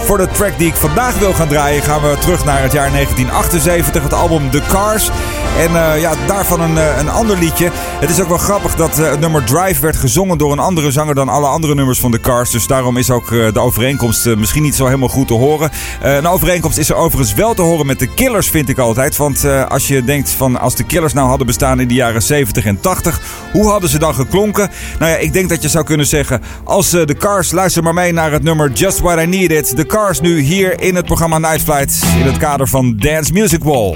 voor 0.03 0.17
de 0.17 0.27
track 0.27 0.57
die 0.57 0.67
ik 0.67 0.75
vandaag 0.75 1.17
wil 1.17 1.33
gaan 1.33 1.47
draaien 1.47 1.83
gaan 1.83 2.01
we 2.01 2.17
terug 2.19 2.45
naar 2.45 2.61
het 2.61 2.71
jaar 2.71 2.91
1978, 2.91 4.03
het 4.03 4.13
album 4.13 4.49
The 4.51 4.61
Cars. 4.67 5.09
En 5.57 5.99
ja, 5.99 6.11
daarvan 6.27 6.61
een, 6.61 6.99
een 6.99 7.09
ander 7.09 7.37
liedje. 7.37 7.69
Het 7.99 8.09
is 8.09 8.21
ook 8.21 8.27
wel 8.27 8.37
grappig 8.37 8.75
dat 8.75 8.97
het 8.97 9.19
nummer 9.19 9.43
Drive 9.43 9.81
werd 9.81 9.97
gezongen 9.97 10.37
door 10.37 10.51
een 10.51 10.59
andere 10.59 10.91
zanger 10.91 11.15
dan 11.15 11.29
alle 11.29 11.47
andere 11.47 11.62
andere 11.63 11.81
nummers 11.81 11.99
van 11.99 12.11
de 12.11 12.19
Cars. 12.19 12.51
Dus 12.51 12.67
daarom 12.67 12.97
is 12.97 13.09
ook 13.09 13.31
eh, 13.31 13.53
de 13.53 13.59
overeenkomst 13.59 14.25
eh, 14.25 14.35
misschien 14.35 14.63
niet 14.63 14.75
zo 14.75 14.85
helemaal 14.85 15.07
goed 15.07 15.27
te 15.27 15.33
horen. 15.33 15.71
Eh, 16.01 16.15
een 16.15 16.27
overeenkomst 16.27 16.77
is 16.77 16.89
er 16.89 16.95
overigens 16.95 17.33
wel 17.33 17.53
te 17.53 17.61
horen 17.61 17.85
met 17.85 17.99
de 17.99 18.13
Killers, 18.13 18.49
vind 18.49 18.69
ik 18.69 18.77
altijd. 18.77 19.17
Want 19.17 19.45
als 19.69 19.87
je 19.87 20.03
denkt 20.03 20.29
van 20.29 20.59
als 20.59 20.75
de 20.75 20.83
Killers 20.83 21.13
nou 21.13 21.27
hadden 21.27 21.47
bestaan 21.47 21.79
in 21.79 21.87
de 21.87 21.93
jaren 21.93 22.21
70 22.21 22.65
en 22.65 22.79
80, 22.79 23.21
hoe 23.51 23.69
hadden 23.69 23.89
ze 23.89 23.99
dan 23.99 24.15
geklonken? 24.15 24.69
Nou 24.99 25.11
ja, 25.11 25.17
ik 25.17 25.33
denk 25.33 25.49
dat 25.49 25.61
je 25.61 25.69
zou 25.69 25.85
kunnen 25.85 26.05
zeggen, 26.05 26.41
als 26.63 26.89
de 26.89 27.15
Cars, 27.17 27.51
luister 27.51 27.83
maar 27.83 27.93
mee 27.93 28.11
naar 28.11 28.31
het 28.31 28.43
nummer 28.43 28.71
Just 28.71 28.99
What 28.99 29.21
I 29.21 29.25
Needed. 29.25 29.77
De 29.77 29.85
Cars 29.85 30.21
nu 30.21 30.39
hier 30.39 30.81
in 30.81 30.95
het 30.95 31.05
programma 31.05 31.37
Night 31.37 31.61
Flight 31.61 32.01
in 32.19 32.25
het 32.25 32.37
kader 32.37 32.67
van 32.67 32.95
Dance 32.97 33.33
Music 33.33 33.63
Wall. 33.63 33.93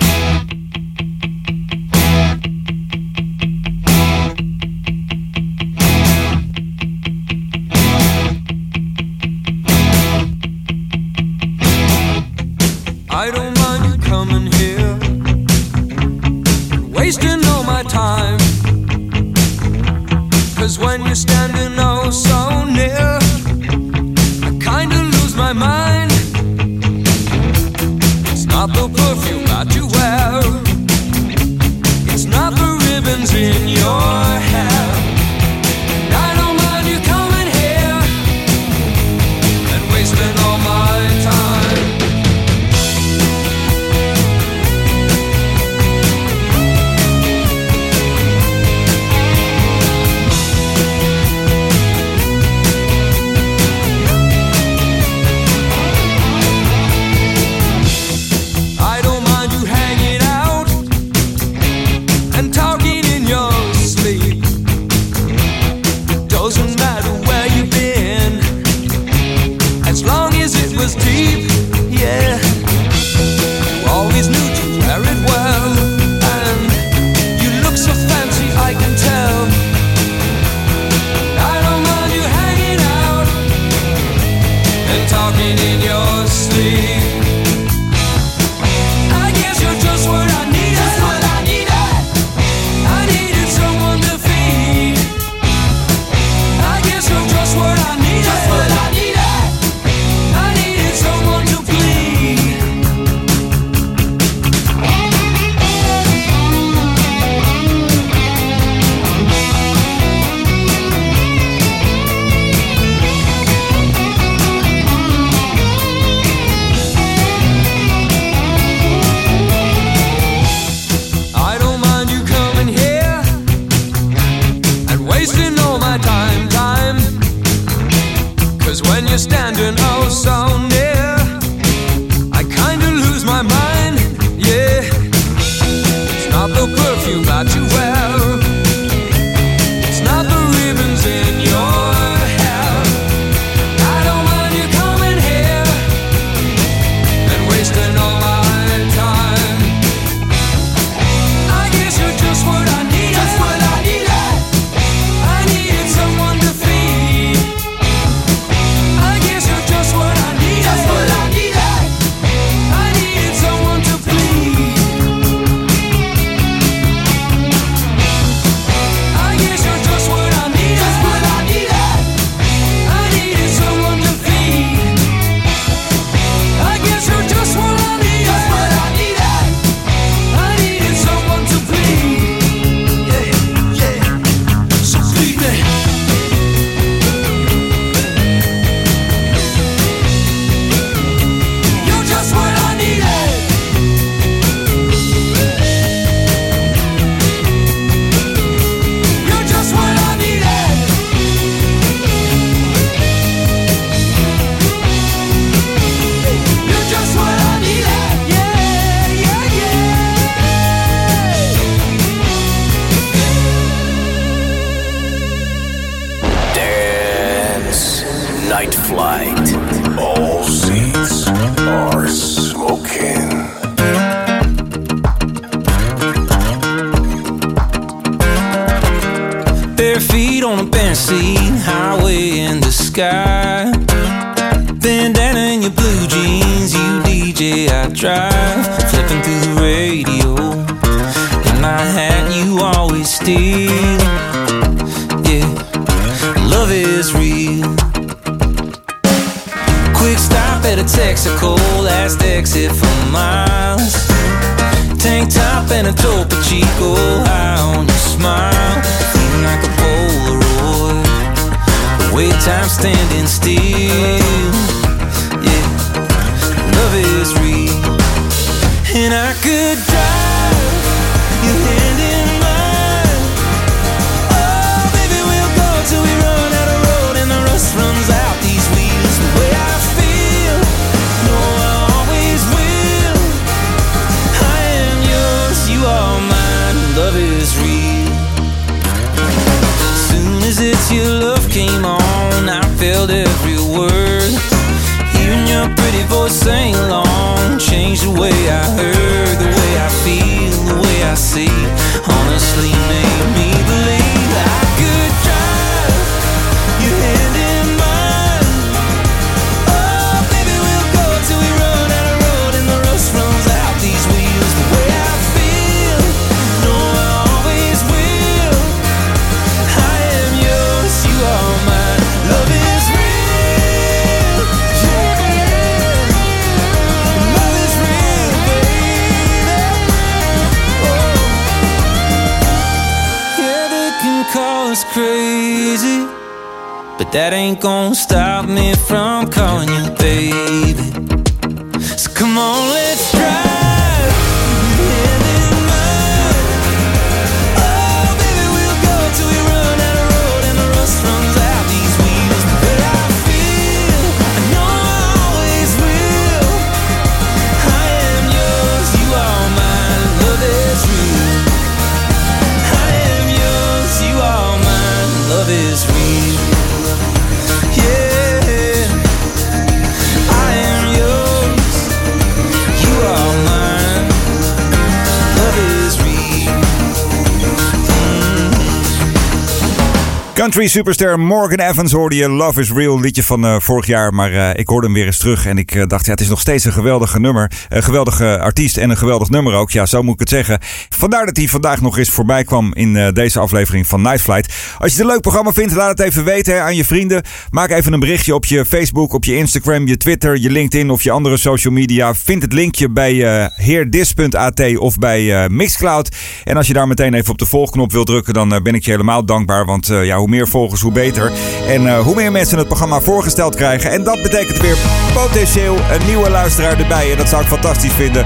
Country 380.48 380.68
superster 380.68 381.20
Morgan 381.20 381.70
Evans 381.70 381.92
hoorde 381.92 382.16
je 382.16 382.30
Love 382.30 382.62
is 382.62 382.72
Real, 382.72 383.00
liedje 383.00 383.24
van 383.24 383.46
eh, 383.46 383.60
vorig 383.60 383.86
jaar. 383.86 384.14
Maar 384.14 384.32
eh, 384.32 384.60
ik 384.60 384.68
hoorde 384.68 384.86
hem 384.86 384.96
weer 384.96 385.06
eens 385.06 385.18
terug 385.18 385.46
en 385.46 385.58
ik 385.58 385.76
eh, 385.76 385.88
dacht, 385.88 386.06
ja, 386.06 386.12
het 386.12 386.22
is 386.22 386.28
nog 386.28 386.40
steeds 386.40 386.66
een 386.66 386.74
geweldige 386.74 387.20
nummer. 387.20 387.52
Een 387.70 387.84
geweldige 387.84 388.40
artiest 388.40 388.78
en 388.78 388.90
een 388.90 388.98
geweldig 388.98 389.30
nummer 389.30 389.54
ook. 389.54 389.72
Ja, 389.72 389.86
zo 389.86 390.04
moet 390.04 390.14
ik 390.14 390.20
het 390.20 390.30
zeggen. 390.30 390.60
Vandaar 390.90 391.26
dat 391.26 391.38
hij 391.38 391.48
vandaag 391.48 391.82
nog 391.82 391.98
eens 391.98 392.10
voorbij 392.10 392.44
kwam 392.44 392.74
in 392.74 393.14
deze 393.14 393.40
aflevering 393.40 393.88
van 393.88 394.02
Night 394.02 394.22
Flight. 394.22 394.54
Als 394.78 394.92
je 394.92 394.98
het 394.98 395.00
een 395.00 395.12
leuk 395.12 395.22
programma 395.22 395.54
vindt, 395.54 395.76
laat 395.76 395.98
het 395.98 396.00
even 396.00 396.24
weten 396.24 396.64
aan 396.64 396.76
je 396.76 396.86
vrienden. 396.86 397.24
Maak 397.50 397.70
even 397.70 397.94
een 397.94 398.00
berichtje 398.00 398.36
op 398.36 398.46
je 398.46 398.66
Facebook, 398.66 399.14
op 399.14 399.26
je 399.26 399.36
Instagram, 399.36 399.88
je 399.88 399.98
Twitter, 399.98 400.38
je 400.38 400.50
LinkedIn 400.50 400.90
of 400.90 401.04
je 401.04 401.12
andere 401.12 401.38
social 401.38 401.74
media. 401.74 402.16
Vind 402.16 402.42
het 402.42 402.54
linkje 402.54 402.90
bij 402.90 403.50
heerdis.at 403.56 404.78
of 404.78 404.98
bij 404.98 405.50
Mixcloud. 405.50 406.16
En 406.44 406.58
als 406.58 406.68
je 406.68 406.74
daar 406.74 406.88
meteen 406.88 407.14
even 407.14 407.32
op 407.32 407.38
de 407.38 407.46
volgknop 407.46 407.92
wilt 407.92 408.08
drukken, 408.08 408.34
dan 408.34 408.50
ben 408.64 408.76
ik 408.76 408.86
je 408.86 408.92
helemaal 408.92 409.26
dankbaar. 409.26 409.66
Want 409.66 409.88
ja, 409.88 410.18
hoe 410.18 410.28
meer 410.28 410.37
volgers, 410.46 410.82
hoe 410.82 410.92
beter. 410.92 411.32
En 411.68 411.88
eh, 411.88 412.00
hoe 412.00 412.16
meer 412.16 412.32
mensen 412.32 412.58
het 412.58 412.68
programma 412.68 413.02
voorgesteld 413.02 413.56
krijgen. 413.56 413.92
En 413.92 414.04
dat 414.04 414.22
betekent 414.22 414.62
weer 414.62 414.78
potentieel 415.14 415.76
een 415.76 416.06
nieuwe 416.06 416.30
luisteraar 416.30 416.80
erbij. 416.80 417.12
En 417.12 417.18
dat 417.18 417.30
zou 417.30 417.42
ik 417.42 417.48
fantastisch 417.48 417.94
vinden. 417.94 418.26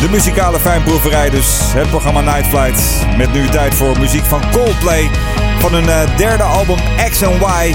De 0.00 0.08
muzikale 0.10 0.58
fijnproeverij 0.58 1.30
dus. 1.30 1.46
Het 1.60 1.90
programma 1.90 2.20
Night 2.20 2.46
Flight. 2.46 2.82
Met 3.16 3.32
nu 3.32 3.48
tijd 3.48 3.74
voor 3.74 3.98
muziek 3.98 4.24
van 4.24 4.40
Coldplay. 4.52 5.10
Van 5.58 5.74
hun 5.74 5.88
eh, 5.88 6.16
derde 6.16 6.42
album 6.42 6.78
X 7.10 7.20
Y. 7.20 7.74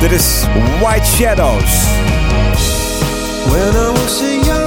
Dit 0.00 0.10
is 0.10 0.46
White 0.80 1.06
Shadows. 1.06 1.82
When 3.46 3.74
I 3.76 4.63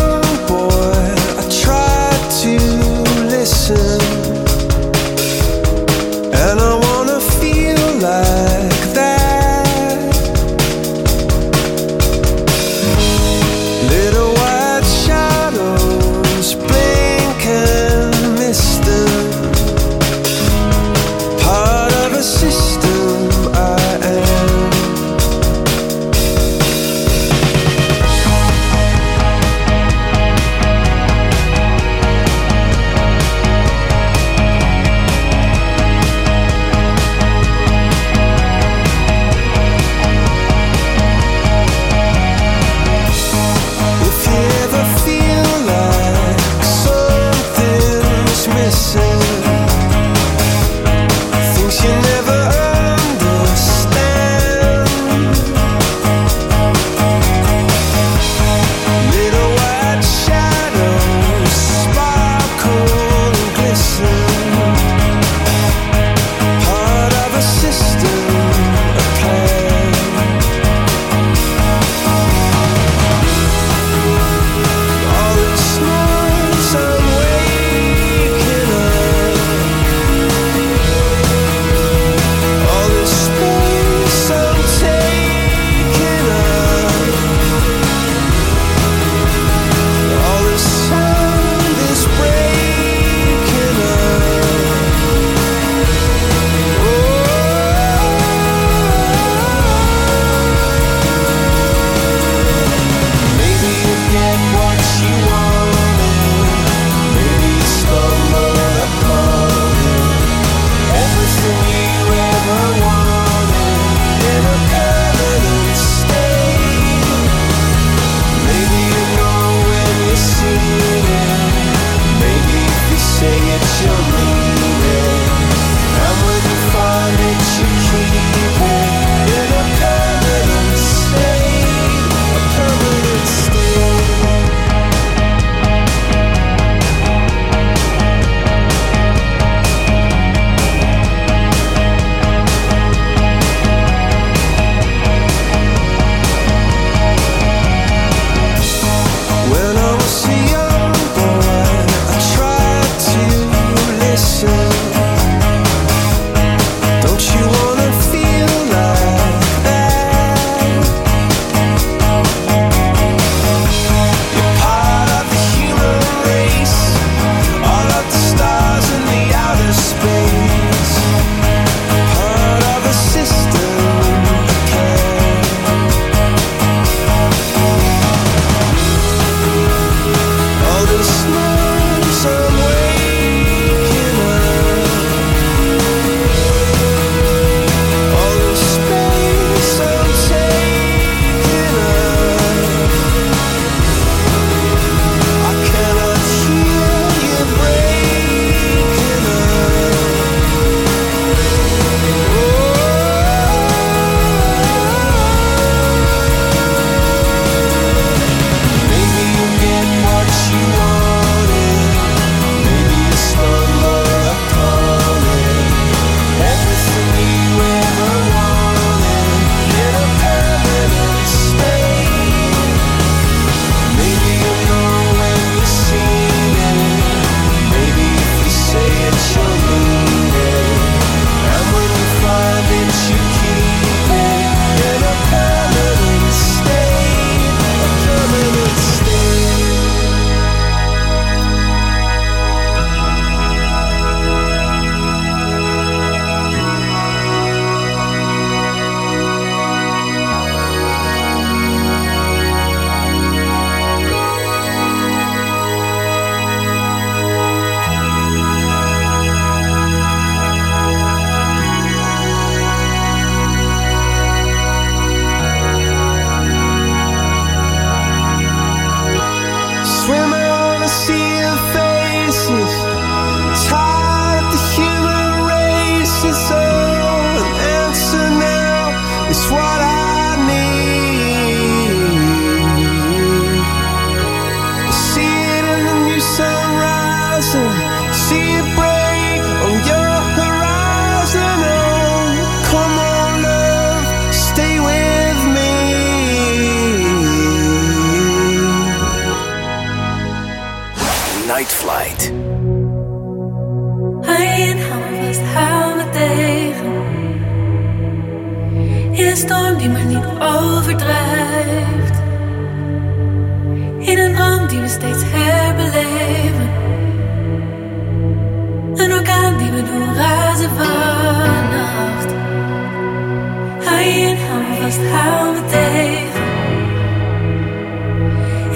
me 325.12 325.62
me. 325.72 326.46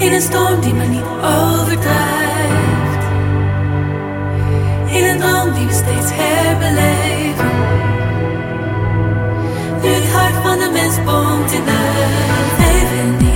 In 0.04 0.12
een 0.12 0.20
storm 0.20 0.60
die 0.60 0.74
maar 0.74 0.88
niet 0.88 1.04
overdrijft. 1.22 3.04
In 4.86 5.04
een 5.04 5.18
droom 5.18 5.54
die 5.54 5.66
we 5.66 5.72
steeds 5.72 6.10
herbeleven. 6.14 7.50
Nu 9.82 9.88
het 9.88 10.12
hart 10.12 10.34
van 10.42 10.58
de 10.58 10.70
mens 10.72 10.96
pompt 11.04 11.52
in 11.52 11.64
de 11.64 11.70
Even 12.58 13.31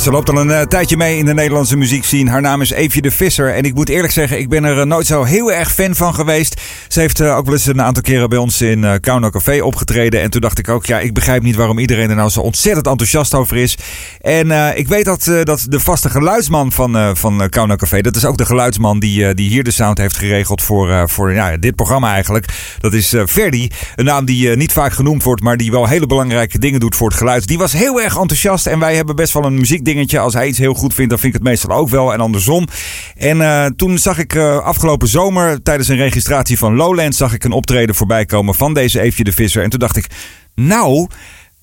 ze 0.00 0.10
loopt 0.10 0.30
al 0.30 0.36
een 0.36 0.50
eh, 0.50 0.62
tijdje 0.62 0.96
mee 0.96 1.18
in 1.18 1.24
de 1.24 1.34
Nederlandse 1.34 1.76
muziekscene. 1.76 2.30
Haar 2.30 2.40
naam 2.40 2.60
is 2.60 2.70
Eefje 2.70 3.02
de 3.02 3.10
Visser. 3.10 3.54
En 3.54 3.62
ik 3.62 3.74
moet 3.74 3.88
eerlijk 3.88 4.12
zeggen, 4.12 4.38
ik 4.38 4.48
ben 4.48 4.64
er 4.64 4.80
eh, 4.80 4.86
nooit 4.86 5.06
zo 5.06 5.24
heel 5.24 5.52
erg 5.52 5.72
fan 5.72 5.94
van 5.94 6.14
geweest. 6.14 6.60
Ze 6.88 7.00
heeft 7.00 7.20
eh, 7.20 7.36
ook 7.36 7.44
wel 7.44 7.54
eens 7.54 7.66
een 7.66 7.82
aantal 7.82 8.02
keren 8.02 8.28
bij 8.28 8.38
ons 8.38 8.60
in 8.60 9.00
Kauno 9.00 9.30
Café 9.30 9.62
opgetreden. 9.62 10.20
En 10.20 10.30
toen 10.30 10.40
dacht 10.40 10.58
ik 10.58 10.68
ook, 10.68 10.86
ja, 10.86 11.00
ik 11.00 11.14
begrijp 11.14 11.42
niet 11.42 11.56
waarom 11.56 11.78
iedereen 11.78 12.10
er 12.10 12.16
nou 12.16 12.30
zo 12.30 12.40
ontzettend 12.40 12.86
enthousiast 12.86 13.34
over 13.34 13.56
is. 13.56 13.76
En 14.20 14.50
eh, 14.50 14.78
ik 14.78 14.88
weet 14.88 15.04
dat, 15.04 15.26
eh, 15.26 15.42
dat 15.42 15.66
de 15.68 15.80
vaste 15.80 16.10
geluidsman 16.10 16.72
van, 16.72 16.96
eh 16.96 17.10
van 17.14 17.48
Kauno 17.48 17.76
Café, 17.76 18.00
dat 18.00 18.16
is 18.16 18.24
ook 18.24 18.36
de 18.36 18.46
geluidsman 18.46 18.98
die, 18.98 19.34
die 19.34 19.48
hier 19.48 19.64
de 19.64 19.70
sound 19.70 19.98
heeft 19.98 20.16
geregeld 20.16 20.62
voor, 20.62 21.08
voor 21.08 21.32
ja, 21.32 21.56
dit 21.56 21.74
programma 21.74 22.12
eigenlijk. 22.12 22.76
Dat 22.78 22.92
is 22.92 23.14
Verdi, 23.24 23.70
een 23.94 24.04
naam 24.04 24.24
die 24.24 24.56
niet 24.56 24.72
vaak 24.72 24.92
genoemd 24.92 25.22
wordt, 25.22 25.42
maar 25.42 25.56
die 25.56 25.70
wel 25.70 25.86
hele 25.86 26.06
belangrijke 26.06 26.58
dingen 26.58 26.80
doet 26.80 26.96
voor 26.96 27.08
het 27.08 27.16
geluid. 27.16 27.46
Die 27.46 27.58
was 27.58 27.72
heel 27.72 28.00
erg 28.00 28.16
enthousiast 28.16 28.66
en 28.66 28.78
wij 28.78 28.94
hebben 28.94 29.16
best 29.16 29.32
wel 29.32 29.44
een 29.44 29.54
muziekding 29.54 29.96
dingetje. 29.96 30.18
Als 30.18 30.34
hij 30.34 30.48
iets 30.48 30.58
heel 30.58 30.74
goed 30.74 30.94
vindt, 30.94 31.10
dan 31.10 31.18
vind 31.18 31.34
ik 31.34 31.40
het 31.40 31.48
meestal 31.48 31.76
ook 31.76 31.88
wel. 31.88 32.12
En 32.12 32.20
andersom. 32.20 32.68
En 33.16 33.74
toen 33.76 33.98
zag 33.98 34.18
ik 34.18 34.36
afgelopen 34.36 35.08
zomer 35.08 35.62
tijdens 35.62 35.88
een 35.88 35.96
registratie 35.96 36.58
van 36.58 36.74
Lowlands... 36.74 37.16
zag 37.16 37.34
ik 37.34 37.44
een 37.44 37.52
optreden 37.52 37.94
voorbij 37.94 38.24
komen 38.24 38.54
van 38.54 38.74
deze 38.74 39.00
Eefje 39.00 39.24
de 39.24 39.32
Visser. 39.32 39.62
En 39.62 39.70
toen 39.70 39.78
dacht 39.78 39.96
ik, 39.96 40.06
nou... 40.54 41.08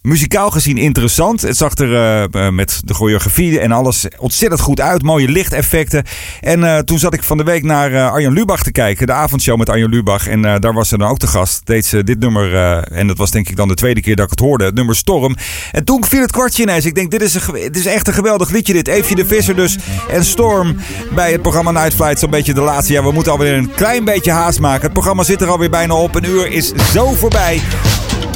Muzikaal 0.08 0.50
gezien 0.50 0.78
interessant. 0.78 1.42
Het 1.42 1.58
zag 1.58 1.76
er 1.76 1.96
eh, 1.96 2.24
eh, 2.24 2.54
met 2.54 2.82
de 2.84 2.94
choreografie 2.94 3.60
en 3.60 3.72
alles 3.72 4.08
ontzettend 4.18 4.62
goed 4.62 4.82
uit. 4.82 5.04
Mooie 5.04 5.28
lichteffecten. 5.28 6.04
En 6.42 6.64
eh, 6.64 6.78
toen 6.78 7.00
zat 7.00 7.14
ik 7.14 7.24
van 7.24 7.38
de 7.38 7.44
week 7.44 7.64
naar 7.64 7.94
eh, 7.94 8.12
Arjan 8.12 8.34
Lubach 8.34 8.64
te 8.64 8.72
kijken. 8.72 9.08
De 9.08 9.14
avondshow 9.14 9.58
met 9.58 9.70
Arjan 9.70 9.90
Lubach. 9.90 10.28
En 10.28 10.42
daar 10.42 10.74
was 10.74 10.90
ze 10.90 10.98
dan 10.98 11.10
ook 11.10 11.18
te 11.18 11.28
gast. 11.28 11.62
Deed 11.66 11.86
ze 11.86 12.04
dit 12.04 12.20
nummer. 12.20 12.54
en 12.84 13.08
dat 13.08 13.18
was 13.18 13.32
denk 13.32 13.50
ik 13.50 13.56
dan 13.56 13.68
de 13.68 13.74
tweede 13.74 14.02
keer 14.02 14.16
dat 14.16 14.26
ik 14.26 14.32
het 14.32 14.40
hoorde. 14.40 14.66
Het 14.66 14.76
nummer 14.76 14.96
Storm. 14.96 15.36
En 15.72 15.84
toen 15.84 16.06
viel 16.06 16.22
het 16.22 16.32
kwartje 16.32 16.64
ineens. 16.64 16.86
Ik 16.86 16.96
denk, 16.96 17.12
dit 17.12 17.22
is, 17.22 17.34
een, 17.34 17.54
dit 17.54 17.78
is 17.78 17.86
echt 17.86 18.08
een 18.08 18.14
geweldig 18.14 18.50
liedje 18.50 18.74
dit. 18.74 18.88
Eefje 18.88 19.16
de 19.16 19.26
Visser 19.26 19.56
dus. 19.56 19.78
En 20.10 20.26
Storm 20.26 20.76
bij 21.16 21.32
het 21.32 21.42
programma 21.42 21.72
Night 21.72 21.94
Flight. 21.94 22.20
Zo'n 22.20 22.30
beetje 22.30 22.54
de 22.54 22.62
laatste. 22.62 22.94
Ja, 22.94 23.04
we 23.04 23.12
moeten 23.12 23.32
alweer 23.32 23.54
een 23.54 23.72
klein 23.76 24.06
beetje 24.06 24.32
haast 24.32 24.60
maken. 24.60 24.82
Het 24.82 24.94
programma 24.94 25.24
zit 25.24 25.42
er 25.42 25.48
alweer 25.48 25.70
bijna 25.70 25.94
op. 25.94 26.16
Een 26.16 26.30
uur 26.30 26.52
is 26.52 26.72
zo 26.94 27.14
voorbij. 27.14 27.62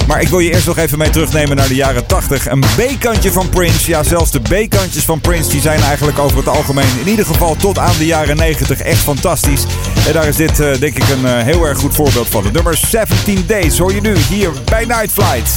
Maar 0.07 0.21
ik 0.21 0.27
wil 0.27 0.39
je 0.39 0.53
eerst 0.53 0.65
nog 0.65 0.77
even 0.77 0.97
mee 0.97 1.09
terugnemen 1.09 1.55
naar 1.55 1.67
de 1.67 1.75
jaren 1.75 2.05
80. 2.05 2.49
Een 2.49 2.59
B-kantje 2.59 3.31
van 3.31 3.49
Prince. 3.49 3.89
Ja, 3.89 4.03
zelfs 4.03 4.31
de 4.31 4.39
B-kantjes 4.39 5.03
van 5.03 5.21
Prince 5.21 5.49
die 5.49 5.61
zijn 5.61 5.81
eigenlijk 5.81 6.19
over 6.19 6.37
het 6.37 6.47
algemeen, 6.47 6.99
in 6.99 7.07
ieder 7.07 7.25
geval 7.25 7.55
tot 7.55 7.77
aan 7.77 7.97
de 7.97 8.05
jaren 8.05 8.37
90, 8.37 8.81
echt 8.81 8.99
fantastisch. 8.99 9.63
En 10.07 10.13
daar 10.13 10.27
is 10.27 10.35
dit 10.35 10.59
eh, 10.59 10.79
denk 10.79 10.97
ik 10.97 11.09
een 11.09 11.25
eh, 11.25 11.43
heel 11.43 11.65
erg 11.65 11.77
goed 11.77 11.95
voorbeeld 11.95 12.27
van. 12.27 12.43
Het 12.43 12.53
nummer 12.53 12.77
17 12.77 13.43
Days 13.47 13.77
hoor 13.77 13.93
je 13.93 14.01
nu 14.01 14.17
hier 14.17 14.49
bij 14.65 14.85
Night 14.85 15.11
Flight. 15.11 15.51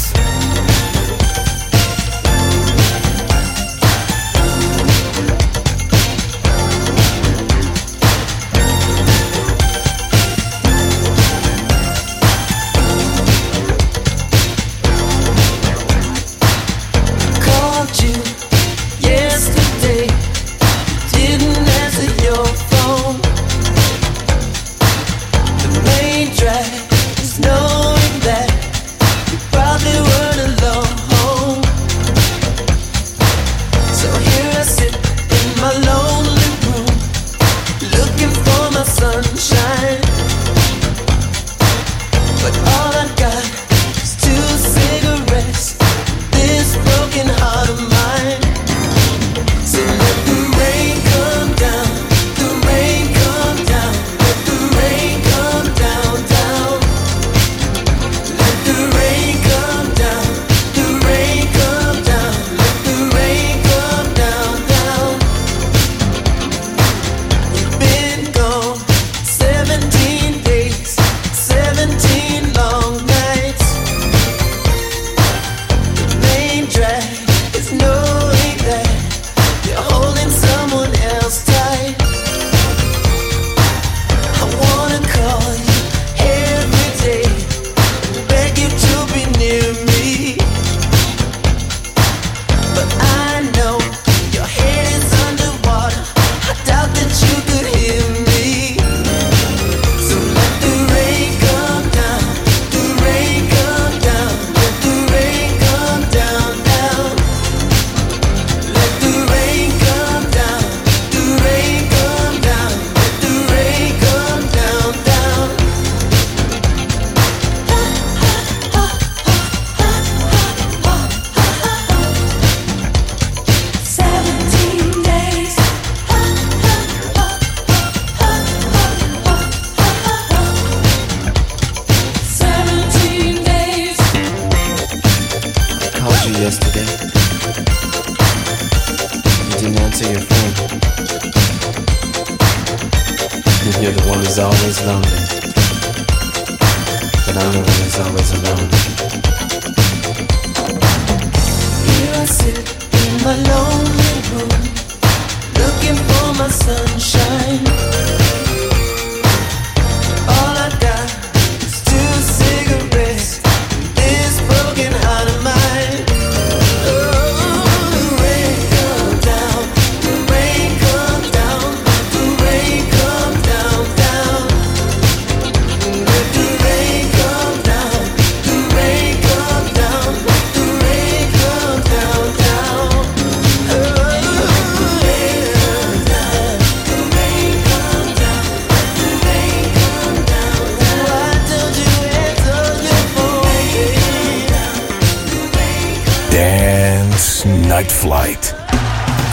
Night 197.85 197.93
Flight. 197.93 198.45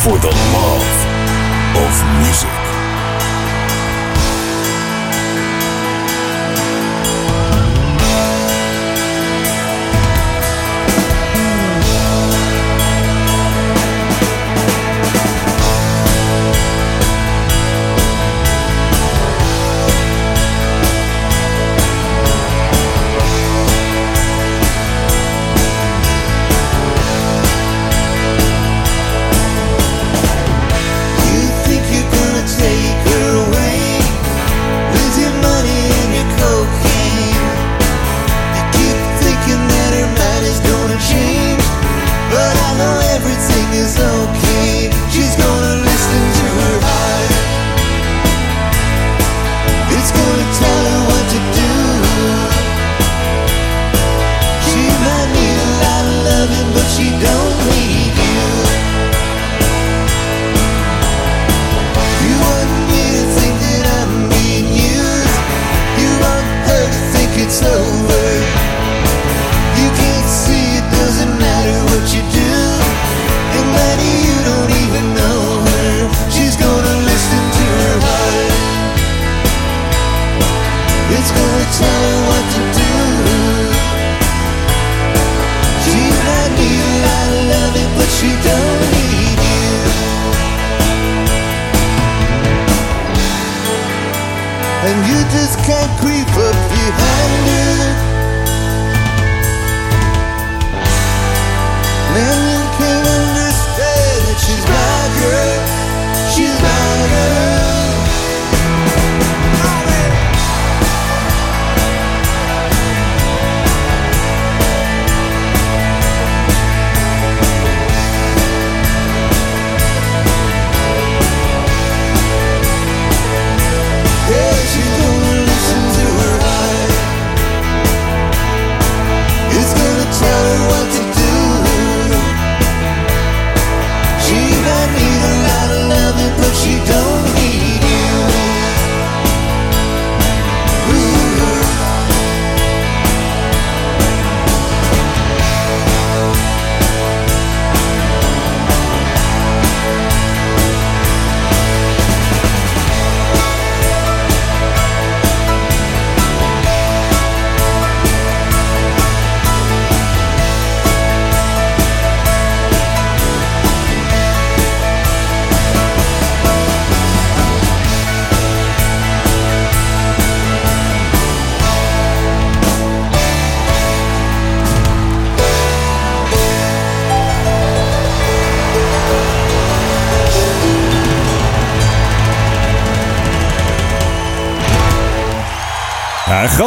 For 0.04 0.18
the 0.20 0.34
love 0.52 1.78
of 1.78 2.22
music. 2.22 2.61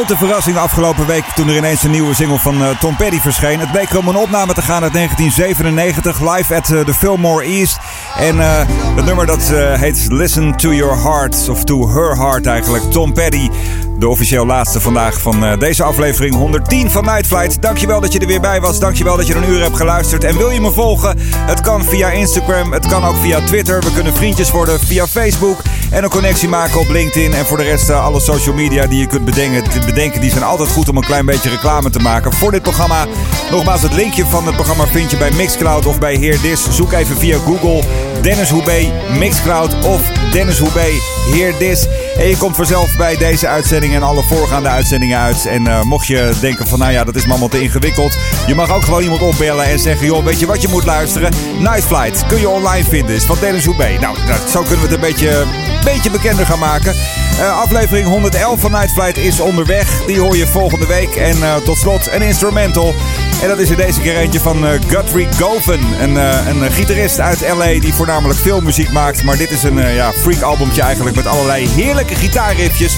Grote 0.05 0.25
verrassing 0.25 0.57
afgelopen 0.57 1.07
week 1.07 1.25
toen 1.25 1.49
er 1.49 1.57
ineens 1.57 1.83
een 1.83 1.91
nieuwe 1.91 2.15
single 2.15 2.39
van 2.39 2.63
eh, 2.63 2.79
Tom 2.79 2.97
Petty 2.97 3.21
verscheen. 3.21 3.61
Het 3.61 3.73
bleek 3.73 3.97
om 3.97 4.09
een 4.09 4.17
opname 4.17 4.55
te 4.55 4.63
gaan 4.63 4.83
uit 4.83 4.93
1997, 4.93 6.21
live 6.35 6.55
at 6.55 6.71
eh, 6.71 6.81
the 6.81 6.95
Fillmore 6.95 7.45
East. 7.45 7.79
En 8.17 8.41
eh, 8.41 8.67
het 8.95 9.05
nummer 9.05 9.27
dat 9.27 9.53
heet 9.79 10.07
Listen 10.09 10.57
to 10.57 10.73
Your 10.73 11.03
Heart, 11.03 11.49
of 11.49 11.65
to 11.65 11.89
Her 11.89 12.17
Heart 12.17 12.47
eigenlijk. 12.47 12.91
Tom 12.91 13.13
Petty, 13.13 13.51
de 13.99 14.09
officieel 14.09 14.47
laatste 14.47 14.81
vandaag 14.81 15.21
van 15.21 15.59
deze 15.59 15.83
aflevering 15.83 16.35
110 16.35 16.91
van 16.91 17.05
Night 17.05 17.27
Flight. 17.27 17.63
Dankjewel 17.63 18.01
dat 18.01 18.13
je 18.13 18.19
er 18.19 18.27
weer 18.27 18.41
bij 18.41 18.61
was, 18.61 18.79
dankjewel 18.79 19.17
dat 19.17 19.27
je 19.27 19.35
een 19.35 19.49
uur 19.49 19.63
hebt 19.63 19.77
geluisterd. 19.77 20.25
En 20.25 20.37
wil 20.37 20.51
je 20.51 20.61
me 20.61 20.73
volgen? 20.73 21.19
Het 21.37 21.61
kan 21.61 21.85
via 21.85 22.11
Instagram, 22.11 22.73
het 22.73 22.87
kan 22.87 23.05
ook 23.05 23.17
via 23.17 23.41
Twitter. 23.41 23.81
We 23.81 23.93
kunnen 23.93 24.15
vriendjes 24.15 24.51
worden 24.51 24.81
via 24.81 25.07
Facebook. 25.07 25.63
En 25.95 26.05
een 26.05 26.11
connectie 26.11 26.49
maken 26.49 26.81
op 26.81 26.89
LinkedIn. 26.89 27.35
En 27.35 27.47
voor 27.47 27.57
de 27.57 27.63
rest 27.63 27.89
eh, 27.89 28.05
alle 28.05 28.21
social 28.21 28.55
media 28.55 28.87
die 28.87 28.99
je 28.99 29.07
kunt 29.07 29.25
bedenken, 29.25 29.85
bedenken. 29.87 30.21
Die 30.21 30.31
zijn 30.31 30.43
altijd 30.43 30.69
goed 30.69 30.89
om 30.89 30.97
een 30.97 31.05
klein 31.05 31.27
beetje 31.27 31.51
reclame 31.51 31.91
te 31.91 31.99
maken 31.99 32.33
voor 32.33 32.51
dit 32.51 32.63
programma. 32.63 33.07
Nogmaals, 33.51 33.83
het 33.83 33.93
linkje 33.93 34.27
van 34.27 34.47
het 34.47 34.55
programma 34.55 34.87
vind 34.87 35.11
je 35.11 35.17
bij 35.17 35.31
Mixcloud 35.31 35.87
of 35.87 35.99
bij 35.99 36.15
Heer 36.15 36.41
Dis. 36.41 36.67
Zoek 36.71 36.93
even 36.93 37.17
via 37.17 37.39
Google 37.39 37.83
Dennis 38.23 38.51
Hoebe, 38.51 38.93
Mixcloud 39.19 39.87
of 39.87 40.24
Dennis 40.35 40.59
Hoebe, 40.59 41.01
Heer 41.31 41.55
Dis. 41.59 41.87
En 42.17 42.29
je 42.29 42.37
komt 42.37 42.57
vanzelf 42.57 42.97
bij 42.97 43.17
deze 43.17 43.49
uitzending 43.49 43.95
en 43.95 44.03
alle 44.03 44.23
voorgaande 44.23 44.69
uitzendingen 44.69 45.19
uit. 45.19 45.47
En 45.47 45.67
eh, 45.67 45.83
mocht 45.83 46.07
je 46.07 46.33
denken 46.41 46.67
van 46.67 46.79
nou 46.79 46.93
ja, 46.93 47.05
dat 47.05 47.15
is 47.15 47.25
me 47.25 47.31
allemaal 47.31 47.49
te 47.49 47.61
ingewikkeld. 47.61 48.17
Je 48.47 48.55
mag 48.55 48.71
ook 48.71 48.85
gewoon 48.85 49.03
iemand 49.03 49.23
opbellen 49.23 49.65
en 49.65 49.79
zeggen 49.79 50.07
joh, 50.07 50.25
weet 50.25 50.41
je 50.41 50.47
wat 50.47 50.63
je 50.63 50.69
moet 50.69 50.85
luisteren? 50.85 51.33
Night 51.59 51.85
Flight 51.85 52.27
kun 52.27 52.41
je 52.41 52.49
online 52.49 52.85
vinden, 52.85 53.15
is 53.15 53.25
van 53.25 53.37
Dennis 53.41 53.65
Hoebe. 53.65 53.97
Nou, 54.01 54.17
zo 54.49 54.61
kunnen 54.61 54.77
we 54.77 54.87
het 54.87 54.95
een 54.95 55.01
beetje, 55.01 55.45
beetje 55.85 56.11
bekender 56.11 56.47
gaan 56.47 56.59
maken. 56.59 56.95
Eh, 57.39 57.61
aflevering 57.61 58.07
111 58.07 58.61
van 58.61 58.71
Night 58.71 58.93
Flight 58.93 59.17
is 59.17 59.41
onderweg. 59.41 60.05
Die 60.07 60.21
hoor 60.21 60.37
je 60.37 60.47
volgende 60.47 60.87
week. 60.87 61.17
En 61.17 61.43
eh, 61.43 61.57
tot 61.57 61.79
slot 61.79 62.09
een 62.13 62.23
instrumental. 62.23 62.95
En 63.43 63.49
dat 63.49 63.59
is 63.59 63.71
er 63.71 63.77
deze 63.77 64.01
keer 64.01 64.17
eentje 64.17 64.41
van 64.41 64.67
eh, 64.67 64.73
Guthrie 64.89 65.29
Govan. 65.39 65.81
Een, 66.01 66.15
een 66.17 66.73
gitarist 66.73 67.21
uit 67.21 67.41
LA 67.57 67.81
die 67.81 67.95
voornamelijk 67.95 68.39
veel 68.39 68.61
muziek 68.61 68.93
maakt. 68.93 69.25
Maar 69.25 69.37
dit 69.37 69.51
is 69.51 69.63
een 69.63 69.95
ja, 69.95 70.13
freak 70.13 70.41
albumtje 70.41 70.83
eigenlijk 70.83 71.17
met 71.17 71.27
allerlei 71.27 71.69
heerlijke 71.69 72.15
gitaarriffjes. 72.15 72.97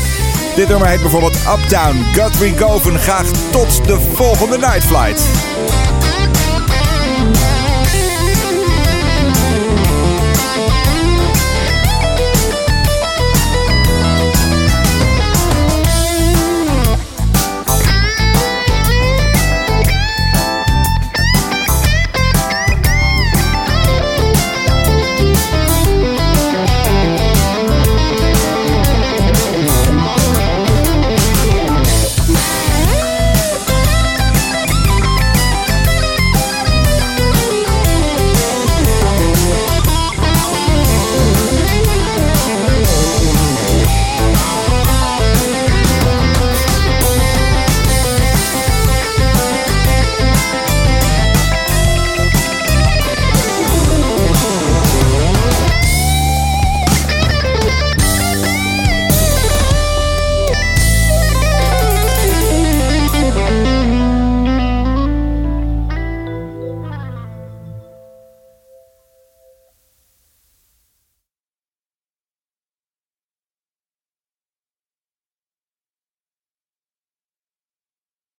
Dit 0.57 0.69
nummer 0.69 0.89
heet 0.89 1.01
bijvoorbeeld 1.01 1.37
Uptown. 1.37 2.05
Guthrie 2.13 2.59
Govan. 2.59 2.99
Graag 2.99 3.27
tot 3.51 3.87
de 3.87 4.01
volgende 4.15 4.59
Night 4.59 4.85
Flight. 4.85 5.21